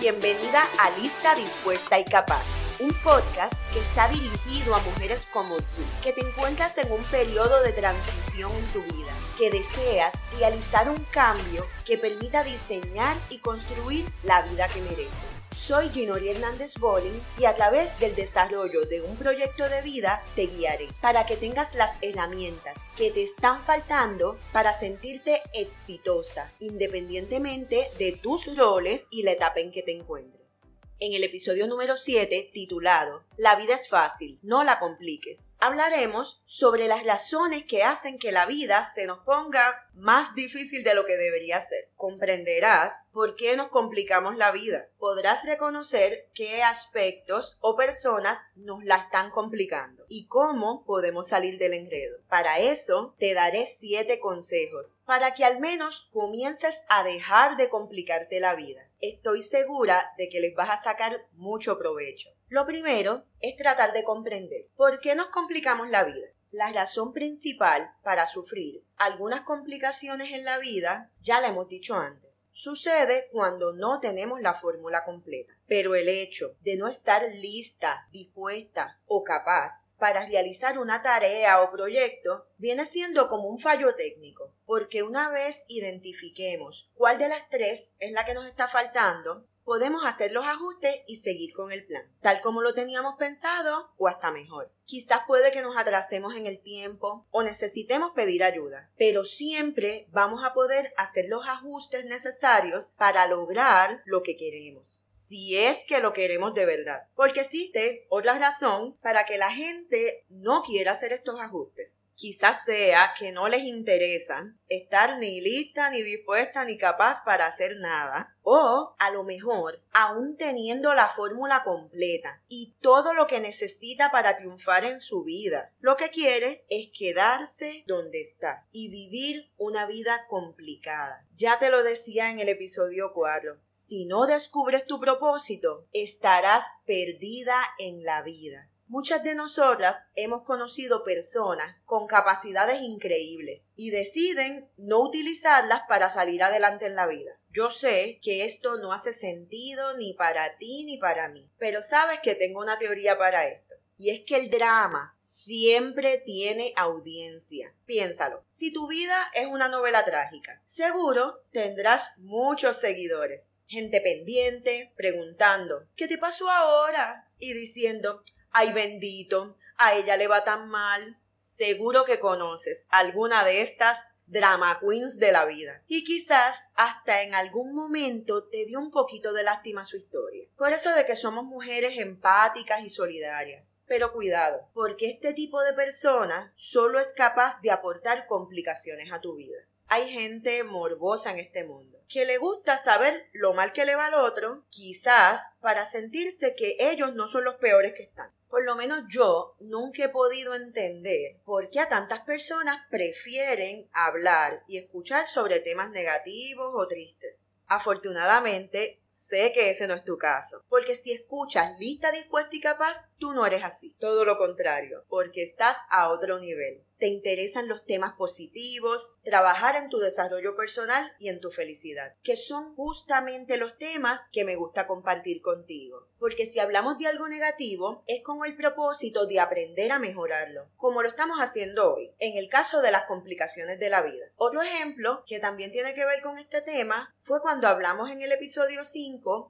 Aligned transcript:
Bienvenida 0.00 0.62
a 0.80 0.98
Lista 0.98 1.34
Dispuesta 1.34 1.98
y 1.98 2.04
Capaz, 2.04 2.42
un 2.78 2.90
podcast 3.04 3.52
que 3.70 3.80
está 3.80 4.08
dirigido 4.08 4.74
a 4.74 4.78
mujeres 4.78 5.20
como 5.30 5.56
tú, 5.58 5.82
que 6.02 6.14
te 6.14 6.22
encuentras 6.26 6.72
en 6.78 6.90
un 6.90 7.04
periodo 7.04 7.62
de 7.62 7.72
transición 7.74 8.50
en 8.50 8.66
tu 8.72 8.80
vida, 8.94 9.12
que 9.36 9.50
deseas 9.50 10.14
realizar 10.38 10.88
un 10.88 11.04
cambio 11.10 11.66
que 11.84 11.98
permita 11.98 12.42
diseñar 12.44 13.14
y 13.28 13.40
construir 13.40 14.06
la 14.24 14.40
vida 14.40 14.68
que 14.68 14.80
mereces. 14.80 15.29
Soy 15.70 15.88
Ginori 15.90 16.30
Hernández 16.30 16.74
Bolling 16.80 17.22
y 17.38 17.44
a 17.44 17.54
través 17.54 17.96
del 18.00 18.16
desarrollo 18.16 18.86
de 18.86 19.02
un 19.02 19.14
proyecto 19.14 19.68
de 19.68 19.82
vida 19.82 20.20
te 20.34 20.48
guiaré 20.48 20.88
para 21.00 21.26
que 21.26 21.36
tengas 21.36 21.72
las 21.76 21.96
herramientas 22.02 22.76
que 22.96 23.12
te 23.12 23.22
están 23.22 23.62
faltando 23.62 24.36
para 24.52 24.76
sentirte 24.76 25.42
exitosa, 25.54 26.52
independientemente 26.58 27.88
de 28.00 28.18
tus 28.20 28.52
roles 28.56 29.04
y 29.10 29.22
la 29.22 29.30
etapa 29.30 29.60
en 29.60 29.70
que 29.70 29.84
te 29.84 29.92
encuentres. 29.92 30.56
En 30.98 31.12
el 31.12 31.22
episodio 31.22 31.68
número 31.68 31.96
7 31.96 32.50
titulado 32.52 33.22
La 33.40 33.54
vida 33.54 33.74
es 33.74 33.88
fácil, 33.88 34.38
no 34.42 34.64
la 34.64 34.78
compliques. 34.78 35.48
Hablaremos 35.60 36.42
sobre 36.44 36.88
las 36.88 37.04
razones 37.04 37.64
que 37.64 37.82
hacen 37.82 38.18
que 38.18 38.32
la 38.32 38.44
vida 38.44 38.86
se 38.94 39.06
nos 39.06 39.20
ponga 39.20 39.88
más 39.94 40.34
difícil 40.34 40.84
de 40.84 40.92
lo 40.92 41.06
que 41.06 41.16
debería 41.16 41.58
ser. 41.62 41.88
Comprenderás 41.96 42.92
por 43.12 43.36
qué 43.36 43.56
nos 43.56 43.68
complicamos 43.68 44.36
la 44.36 44.50
vida. 44.50 44.90
Podrás 44.98 45.42
reconocer 45.46 46.28
qué 46.34 46.62
aspectos 46.62 47.56
o 47.60 47.76
personas 47.76 48.36
nos 48.56 48.84
la 48.84 48.96
están 48.96 49.30
complicando 49.30 50.04
y 50.10 50.26
cómo 50.26 50.84
podemos 50.84 51.28
salir 51.28 51.56
del 51.56 51.72
enredo. 51.72 52.18
Para 52.28 52.58
eso 52.58 53.14
te 53.18 53.32
daré 53.32 53.64
7 53.64 54.20
consejos 54.20 54.98
para 55.06 55.32
que 55.32 55.46
al 55.46 55.60
menos 55.60 56.10
comiences 56.12 56.82
a 56.90 57.04
dejar 57.04 57.56
de 57.56 57.70
complicarte 57.70 58.38
la 58.38 58.54
vida 58.54 58.90
estoy 59.00 59.42
segura 59.42 60.12
de 60.18 60.28
que 60.28 60.40
les 60.40 60.54
vas 60.54 60.70
a 60.70 60.76
sacar 60.76 61.26
mucho 61.32 61.78
provecho. 61.78 62.28
Lo 62.50 62.66
primero 62.66 63.26
es 63.38 63.54
tratar 63.54 63.92
de 63.92 64.02
comprender 64.02 64.66
por 64.74 64.98
qué 64.98 65.14
nos 65.14 65.28
complicamos 65.28 65.88
la 65.88 66.02
vida. 66.02 66.26
La 66.50 66.72
razón 66.72 67.12
principal 67.12 67.92
para 68.02 68.26
sufrir 68.26 68.82
algunas 68.96 69.42
complicaciones 69.42 70.32
en 70.32 70.44
la 70.44 70.58
vida 70.58 71.12
ya 71.20 71.40
la 71.40 71.46
hemos 71.46 71.68
dicho 71.68 71.94
antes. 71.94 72.44
Sucede 72.50 73.28
cuando 73.30 73.72
no 73.72 74.00
tenemos 74.00 74.40
la 74.40 74.54
fórmula 74.54 75.04
completa. 75.04 75.52
Pero 75.68 75.94
el 75.94 76.08
hecho 76.08 76.56
de 76.62 76.76
no 76.76 76.88
estar 76.88 77.22
lista, 77.32 78.08
dispuesta 78.10 78.98
o 79.06 79.22
capaz 79.22 79.84
para 79.96 80.26
realizar 80.26 80.76
una 80.76 81.02
tarea 81.02 81.62
o 81.62 81.70
proyecto 81.70 82.48
viene 82.58 82.84
siendo 82.84 83.28
como 83.28 83.46
un 83.46 83.60
fallo 83.60 83.94
técnico, 83.94 84.52
porque 84.66 85.04
una 85.04 85.30
vez 85.30 85.64
identifiquemos 85.68 86.90
cuál 86.94 87.18
de 87.18 87.28
las 87.28 87.48
tres 87.48 87.90
es 88.00 88.10
la 88.10 88.24
que 88.24 88.34
nos 88.34 88.46
está 88.46 88.66
faltando, 88.66 89.46
podemos 89.70 90.04
hacer 90.04 90.32
los 90.32 90.44
ajustes 90.48 90.96
y 91.06 91.18
seguir 91.18 91.52
con 91.52 91.70
el 91.70 91.86
plan, 91.86 92.02
tal 92.20 92.40
como 92.40 92.60
lo 92.60 92.74
teníamos 92.74 93.14
pensado 93.14 93.92
o 93.98 94.08
hasta 94.08 94.32
mejor. 94.32 94.72
Quizás 94.84 95.20
puede 95.28 95.52
que 95.52 95.62
nos 95.62 95.76
atrasemos 95.76 96.34
en 96.34 96.46
el 96.46 96.60
tiempo 96.60 97.28
o 97.30 97.44
necesitemos 97.44 98.10
pedir 98.10 98.42
ayuda, 98.42 98.90
pero 98.98 99.24
siempre 99.24 100.08
vamos 100.10 100.42
a 100.42 100.54
poder 100.54 100.92
hacer 100.96 101.26
los 101.28 101.46
ajustes 101.46 102.04
necesarios 102.06 102.90
para 102.98 103.28
lograr 103.28 104.02
lo 104.06 104.24
que 104.24 104.36
queremos 104.36 105.00
si 105.30 105.56
es 105.56 105.78
que 105.86 106.00
lo 106.00 106.12
queremos 106.12 106.54
de 106.54 106.66
verdad. 106.66 107.06
Porque 107.14 107.42
existe 107.42 108.04
otra 108.08 108.36
razón 108.36 108.98
para 109.00 109.24
que 109.24 109.38
la 109.38 109.52
gente 109.52 110.26
no 110.28 110.64
quiera 110.64 110.90
hacer 110.90 111.12
estos 111.12 111.38
ajustes. 111.38 112.02
Quizás 112.20 112.66
sea 112.66 113.14
que 113.18 113.32
no 113.32 113.48
les 113.48 113.64
interesa 113.64 114.54
estar 114.68 115.16
ni 115.16 115.40
lista, 115.40 115.88
ni 115.88 116.02
dispuesta, 116.02 116.66
ni 116.66 116.76
capaz 116.76 117.24
para 117.24 117.46
hacer 117.46 117.76
nada. 117.78 118.36
O 118.42 118.94
a 118.98 119.10
lo 119.10 119.24
mejor, 119.24 119.82
aún 119.94 120.36
teniendo 120.36 120.92
la 120.92 121.08
fórmula 121.08 121.62
completa 121.62 122.42
y 122.46 122.76
todo 122.82 123.14
lo 123.14 123.26
que 123.26 123.40
necesita 123.40 124.10
para 124.10 124.36
triunfar 124.36 124.84
en 124.84 125.00
su 125.00 125.24
vida, 125.24 125.72
lo 125.80 125.96
que 125.96 126.10
quiere 126.10 126.66
es 126.68 126.90
quedarse 126.92 127.84
donde 127.86 128.20
está 128.20 128.66
y 128.70 128.90
vivir 128.90 129.50
una 129.56 129.86
vida 129.86 130.26
complicada. 130.28 131.26
Ya 131.38 131.58
te 131.58 131.70
lo 131.70 131.82
decía 131.82 132.30
en 132.30 132.38
el 132.38 132.50
episodio 132.50 133.12
4. 133.14 133.56
Si 133.70 134.04
no 134.04 134.26
descubres 134.26 134.86
tu 134.86 135.00
propósito, 135.00 135.86
estarás 135.94 136.64
perdida 136.84 137.56
en 137.78 138.04
la 138.04 138.20
vida. 138.20 138.69
Muchas 138.90 139.22
de 139.22 139.36
nosotras 139.36 139.96
hemos 140.16 140.42
conocido 140.42 141.04
personas 141.04 141.76
con 141.84 142.08
capacidades 142.08 142.82
increíbles 142.82 143.62
y 143.76 143.90
deciden 143.90 144.68
no 144.78 144.98
utilizarlas 144.98 145.82
para 145.88 146.10
salir 146.10 146.42
adelante 146.42 146.86
en 146.86 146.96
la 146.96 147.06
vida. 147.06 147.38
Yo 147.52 147.70
sé 147.70 148.18
que 148.20 148.44
esto 148.44 148.78
no 148.78 148.92
hace 148.92 149.12
sentido 149.12 149.96
ni 149.96 150.14
para 150.14 150.56
ti 150.58 150.82
ni 150.86 150.98
para 150.98 151.28
mí, 151.28 151.48
pero 151.56 151.82
sabes 151.82 152.18
que 152.20 152.34
tengo 152.34 152.58
una 152.58 152.78
teoría 152.78 153.16
para 153.16 153.46
esto. 153.46 153.76
Y 153.96 154.10
es 154.10 154.22
que 154.26 154.34
el 154.34 154.50
drama 154.50 155.16
siempre 155.20 156.18
tiene 156.26 156.72
audiencia. 156.74 157.72
Piénsalo. 157.86 158.44
Si 158.50 158.72
tu 158.72 158.88
vida 158.88 159.30
es 159.34 159.46
una 159.46 159.68
novela 159.68 160.04
trágica, 160.04 160.64
seguro 160.66 161.44
tendrás 161.52 162.08
muchos 162.16 162.78
seguidores. 162.78 163.54
Gente 163.68 164.00
pendiente, 164.00 164.92
preguntando, 164.96 165.86
¿qué 165.94 166.08
te 166.08 166.18
pasó 166.18 166.50
ahora? 166.50 167.30
Y 167.38 167.52
diciendo, 167.52 168.24
ay 168.52 168.72
bendito, 168.72 169.56
a 169.76 169.94
ella 169.94 170.16
le 170.16 170.28
va 170.28 170.44
tan 170.44 170.68
mal. 170.68 171.18
Seguro 171.36 172.04
que 172.04 172.20
conoces 172.20 172.86
alguna 172.88 173.44
de 173.44 173.62
estas 173.62 173.98
drama 174.26 174.78
queens 174.80 175.18
de 175.18 175.32
la 175.32 175.44
vida. 175.44 175.82
Y 175.88 176.04
quizás 176.04 176.56
hasta 176.74 177.22
en 177.22 177.34
algún 177.34 177.74
momento 177.74 178.44
te 178.44 178.64
dio 178.64 178.78
un 178.78 178.90
poquito 178.90 179.32
de 179.32 179.42
lástima 179.42 179.84
su 179.84 179.96
historia. 179.96 180.48
Por 180.56 180.72
eso 180.72 180.94
de 180.94 181.04
que 181.04 181.16
somos 181.16 181.44
mujeres 181.44 181.98
empáticas 181.98 182.82
y 182.82 182.90
solidarias. 182.90 183.76
Pero 183.86 184.12
cuidado, 184.12 184.68
porque 184.72 185.10
este 185.10 185.32
tipo 185.34 185.60
de 185.62 185.72
persona 185.72 186.52
solo 186.54 187.00
es 187.00 187.12
capaz 187.14 187.60
de 187.60 187.72
aportar 187.72 188.26
complicaciones 188.26 189.10
a 189.12 189.20
tu 189.20 189.34
vida 189.34 189.66
hay 189.90 190.08
gente 190.08 190.62
morbosa 190.62 191.32
en 191.32 191.40
este 191.40 191.64
mundo, 191.64 191.98
que 192.08 192.24
le 192.24 192.38
gusta 192.38 192.78
saber 192.78 193.28
lo 193.32 193.54
mal 193.54 193.72
que 193.72 193.84
le 193.84 193.96
va 193.96 194.06
al 194.06 194.14
otro, 194.14 194.64
quizás 194.70 195.40
para 195.60 195.84
sentirse 195.84 196.54
que 196.54 196.76
ellos 196.78 197.12
no 197.16 197.26
son 197.26 197.42
los 197.42 197.56
peores 197.56 197.92
que 197.94 198.04
están. 198.04 198.30
Por 198.50 198.64
lo 198.64 198.74
menos 198.74 199.04
yo 199.08 199.54
nunca 199.60 200.04
he 200.04 200.08
podido 200.08 200.56
entender 200.56 201.40
por 201.44 201.70
qué 201.70 201.78
a 201.78 201.88
tantas 201.88 202.20
personas 202.20 202.78
prefieren 202.90 203.88
hablar 203.92 204.64
y 204.66 204.76
escuchar 204.76 205.28
sobre 205.28 205.60
temas 205.60 205.90
negativos 205.90 206.72
o 206.74 206.88
tristes. 206.88 207.46
Afortunadamente, 207.68 208.99
sé 209.10 209.52
que 209.52 209.70
ese 209.70 209.86
no 209.86 209.94
es 209.94 210.04
tu 210.04 210.16
caso, 210.16 210.64
porque 210.68 210.94
si 210.94 211.12
escuchas 211.12 211.78
lista 211.78 212.12
dispuesta 212.12 212.54
y 212.54 212.60
capaz, 212.60 213.10
tú 213.18 213.32
no 213.32 213.44
eres 213.44 213.64
así. 213.64 213.94
Todo 213.98 214.24
lo 214.24 214.38
contrario, 214.38 215.04
porque 215.08 215.42
estás 215.42 215.76
a 215.90 216.08
otro 216.08 216.38
nivel 216.38 216.84
te 217.00 217.08
interesan 217.08 217.66
los 217.66 217.84
temas 217.86 218.12
positivos, 218.12 219.14
trabajar 219.24 219.74
en 219.74 219.88
tu 219.88 219.98
desarrollo 219.98 220.54
personal 220.54 221.10
y 221.18 221.30
en 221.30 221.40
tu 221.40 221.50
felicidad, 221.50 222.14
que 222.22 222.36
son 222.36 222.76
justamente 222.76 223.56
los 223.56 223.76
temas 223.78 224.20
que 224.30 224.44
me 224.44 224.54
gusta 224.54 224.86
compartir 224.86 225.40
contigo. 225.40 226.06
Porque 226.18 226.44
si 226.44 226.60
hablamos 226.60 226.98
de 226.98 227.06
algo 227.06 227.26
negativo, 227.28 228.04
es 228.06 228.22
con 228.22 228.44
el 228.44 228.54
propósito 228.54 229.24
de 229.24 229.40
aprender 229.40 229.90
a 229.90 229.98
mejorarlo, 229.98 230.68
como 230.76 231.02
lo 231.02 231.08
estamos 231.08 231.38
haciendo 231.38 231.94
hoy, 231.94 232.12
en 232.18 232.36
el 232.36 232.50
caso 232.50 232.82
de 232.82 232.92
las 232.92 233.04
complicaciones 233.04 233.78
de 233.78 233.88
la 233.88 234.02
vida. 234.02 234.26
Otro 234.36 234.60
ejemplo 234.60 235.24
que 235.26 235.40
también 235.40 235.72
tiene 235.72 235.94
que 235.94 236.04
ver 236.04 236.20
con 236.20 236.36
este 236.36 236.60
tema 236.60 237.14
fue 237.22 237.40
cuando 237.40 237.68
hablamos 237.68 238.10
en 238.10 238.20
el 238.20 238.32
episodio 238.32 238.84
5 238.84 238.99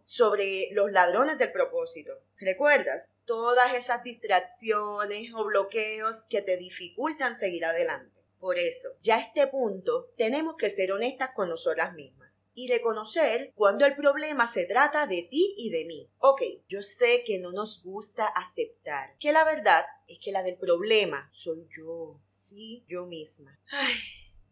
sobre 0.05 0.69
los 0.72 0.93
ladrones 0.93 1.38
del 1.38 1.53
propósito. 1.53 2.12
¿Recuerdas? 2.38 3.12
Todas 3.25 3.75
esas 3.75 4.03
distracciones 4.03 5.33
o 5.34 5.44
bloqueos 5.44 6.25
que 6.28 6.43
te 6.43 6.56
dificultan 6.56 7.38
seguir 7.38 7.65
adelante. 7.65 8.21
Por 8.39 8.59
eso, 8.59 8.89
ya 9.03 9.16
a 9.16 9.21
este 9.21 9.47
punto, 9.49 10.10
tenemos 10.16 10.55
que 10.56 10.71
ser 10.71 10.93
honestas 10.93 11.31
con 11.34 11.49
nosotras 11.49 11.93
mismas 11.94 12.44
y 12.55 12.69
reconocer 12.69 13.53
cuando 13.55 13.84
el 13.84 13.94
problema 13.94 14.47
se 14.47 14.65
trata 14.65 15.06
de 15.06 15.22
ti 15.22 15.54
y 15.59 15.71
de 15.71 15.84
mí. 15.84 16.09
Ok, 16.19 16.42
yo 16.69 16.83
sé 16.83 17.22
que 17.25 17.39
no 17.39 17.53
nos 17.53 17.83
gusta 17.83 18.27
aceptar 18.27 19.16
que 19.19 19.33
la 19.33 19.45
verdad 19.45 19.84
es 20.09 20.19
que 20.19 20.33
la 20.33 20.42
del 20.42 20.57
problema 20.57 21.28
soy 21.33 21.69
yo, 21.77 22.21
sí, 22.27 22.84
yo 22.89 23.07
misma. 23.07 23.60
Ay, 23.71 23.95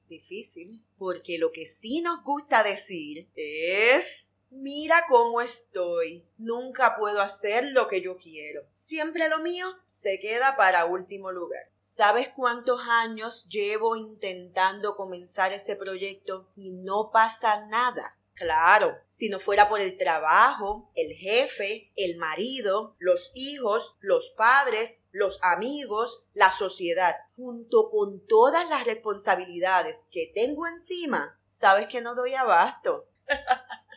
difícil, 0.09 0.83
porque 0.97 1.39
lo 1.39 1.51
que 1.51 1.67
sí 1.67 2.01
nos 2.03 2.23
gusta 2.25 2.63
decir 2.63 3.29
es 3.35 4.28
Mira 4.51 5.05
cómo 5.07 5.41
estoy. 5.41 6.27
Nunca 6.39 6.97
puedo 6.97 7.21
hacer 7.21 7.73
lo 7.73 7.87
que 7.87 8.01
yo 8.01 8.17
quiero. 8.17 8.67
Siempre 8.75 9.29
lo 9.29 9.39
mío 9.41 9.67
se 9.89 10.19
queda 10.19 10.57
para 10.57 10.87
último 10.87 11.31
lugar. 11.33 11.71
¿Sabes 11.79 12.31
cuántos 12.31 12.81
años 12.89 13.47
llevo 13.49 13.97
intentando 13.97 14.97
comenzar 14.97 15.53
ese 15.53 15.77
proyecto 15.77 16.49
y 16.57 16.71
no 16.71 17.11
pasa 17.13 17.67
nada? 17.67 18.17
Claro, 18.33 18.97
si 19.11 19.29
no 19.29 19.41
fuera 19.41 19.69
por 19.69 19.81
el 19.81 19.99
trabajo, 19.99 20.93
el 20.95 21.13
jefe, 21.13 21.93
el 21.97 22.17
marido, 22.17 22.95
los 23.01 23.33
hijos, 23.35 23.97
los 24.01 24.31
padres, 24.37 24.95
los 25.11 25.41
amigos, 25.43 26.23
la 26.35 26.53
sociedad, 26.53 27.17
junto 27.35 27.91
con 27.91 28.25
todas 28.27 28.69
las 28.69 28.87
responsabilidades 28.87 30.07
que 30.13 30.31
tengo 30.33 30.69
encima, 30.69 31.39
sabes 31.49 31.89
que 31.89 32.01
no 32.01 32.15
doy 32.15 32.35
abasto. 32.35 33.09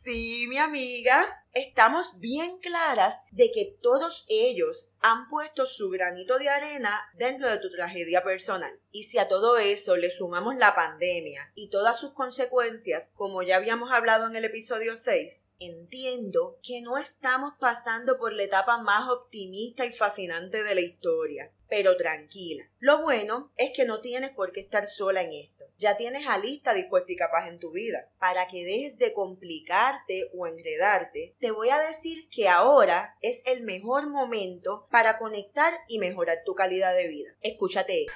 Sí, 0.00 0.46
mi 0.48 0.58
amiga, 0.58 1.44
estamos 1.52 2.18
bien 2.18 2.58
claras 2.58 3.14
de 3.30 3.52
que 3.52 3.76
todos 3.82 4.24
ellos 4.26 4.90
han 5.00 5.28
puesto 5.28 5.66
su 5.66 5.90
granito 5.90 6.38
de 6.38 6.48
arena 6.48 6.98
dentro 7.14 7.48
de 7.48 7.58
tu 7.58 7.70
tragedia 7.70 8.24
personal. 8.24 8.80
Y 8.90 9.04
si 9.04 9.18
a 9.18 9.28
todo 9.28 9.58
eso 9.58 9.94
le 9.94 10.10
sumamos 10.10 10.56
la 10.56 10.74
pandemia 10.74 11.52
y 11.54 11.68
todas 11.68 12.00
sus 12.00 12.14
consecuencias, 12.14 13.12
como 13.14 13.42
ya 13.42 13.56
habíamos 13.56 13.92
hablado 13.92 14.26
en 14.26 14.34
el 14.34 14.46
episodio 14.46 14.96
6, 14.96 15.44
entiendo 15.60 16.58
que 16.64 16.80
no 16.80 16.98
estamos 16.98 17.52
pasando 17.60 18.18
por 18.18 18.32
la 18.32 18.44
etapa 18.44 18.78
más 18.78 19.08
optimista 19.08 19.84
y 19.84 19.92
fascinante 19.92 20.64
de 20.64 20.74
la 20.74 20.80
historia. 20.80 21.52
Pero 21.68 21.96
tranquila. 21.96 22.68
Lo 22.80 23.02
bueno 23.02 23.52
es 23.56 23.70
que 23.76 23.84
no 23.84 24.00
tienes 24.00 24.30
por 24.30 24.52
qué 24.52 24.60
estar 24.60 24.88
sola 24.88 25.22
en 25.22 25.32
esto. 25.32 25.61
Ya 25.82 25.96
tienes 25.96 26.28
a 26.28 26.38
lista 26.38 26.74
dispuesta 26.74 27.10
y 27.10 27.16
capaz 27.16 27.48
en 27.48 27.58
tu 27.58 27.72
vida. 27.72 28.08
Para 28.20 28.46
que 28.46 28.64
dejes 28.64 28.98
de 28.98 29.12
complicarte 29.12 30.30
o 30.32 30.46
enredarte, 30.46 31.34
te 31.40 31.50
voy 31.50 31.70
a 31.70 31.80
decir 31.80 32.28
que 32.28 32.48
ahora 32.48 33.16
es 33.20 33.42
el 33.46 33.62
mejor 33.64 34.08
momento 34.08 34.86
para 34.92 35.18
conectar 35.18 35.74
y 35.88 35.98
mejorar 35.98 36.44
tu 36.46 36.54
calidad 36.54 36.94
de 36.94 37.08
vida. 37.08 37.30
Escúchate. 37.40 38.06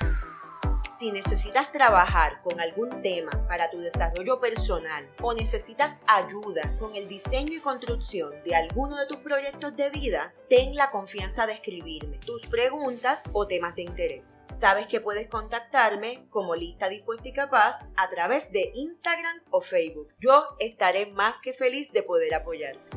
Si 0.98 1.10
necesitas 1.10 1.72
trabajar 1.72 2.40
con 2.40 2.58
algún 2.58 3.02
tema 3.02 3.30
para 3.48 3.68
tu 3.70 3.78
desarrollo 3.78 4.40
personal 4.40 5.06
o 5.20 5.34
necesitas 5.34 6.00
ayuda 6.06 6.74
con 6.78 6.96
el 6.96 7.06
diseño 7.06 7.52
y 7.52 7.60
construcción 7.60 8.32
de 8.44 8.54
alguno 8.54 8.96
de 8.96 9.04
tus 9.04 9.18
proyectos 9.18 9.76
de 9.76 9.90
vida, 9.90 10.32
ten 10.48 10.74
la 10.74 10.90
confianza 10.90 11.46
de 11.46 11.52
escribirme 11.52 12.16
tus 12.18 12.46
preguntas 12.46 13.24
o 13.34 13.46
temas 13.46 13.76
de 13.76 13.82
interés. 13.82 14.32
Sabes 14.58 14.86
que 14.86 15.02
puedes 15.02 15.28
contactarme 15.28 16.26
como 16.30 16.54
lista 16.54 16.88
dispuesta 16.88 17.28
y 17.28 17.34
capaz 17.34 17.78
a 17.98 18.08
través 18.08 18.50
de 18.50 18.70
Instagram 18.74 19.36
o 19.50 19.60
Facebook. 19.60 20.14
Yo 20.18 20.46
estaré 20.60 21.04
más 21.12 21.42
que 21.42 21.52
feliz 21.52 21.92
de 21.92 22.04
poder 22.04 22.34
apoyarte. 22.34 22.96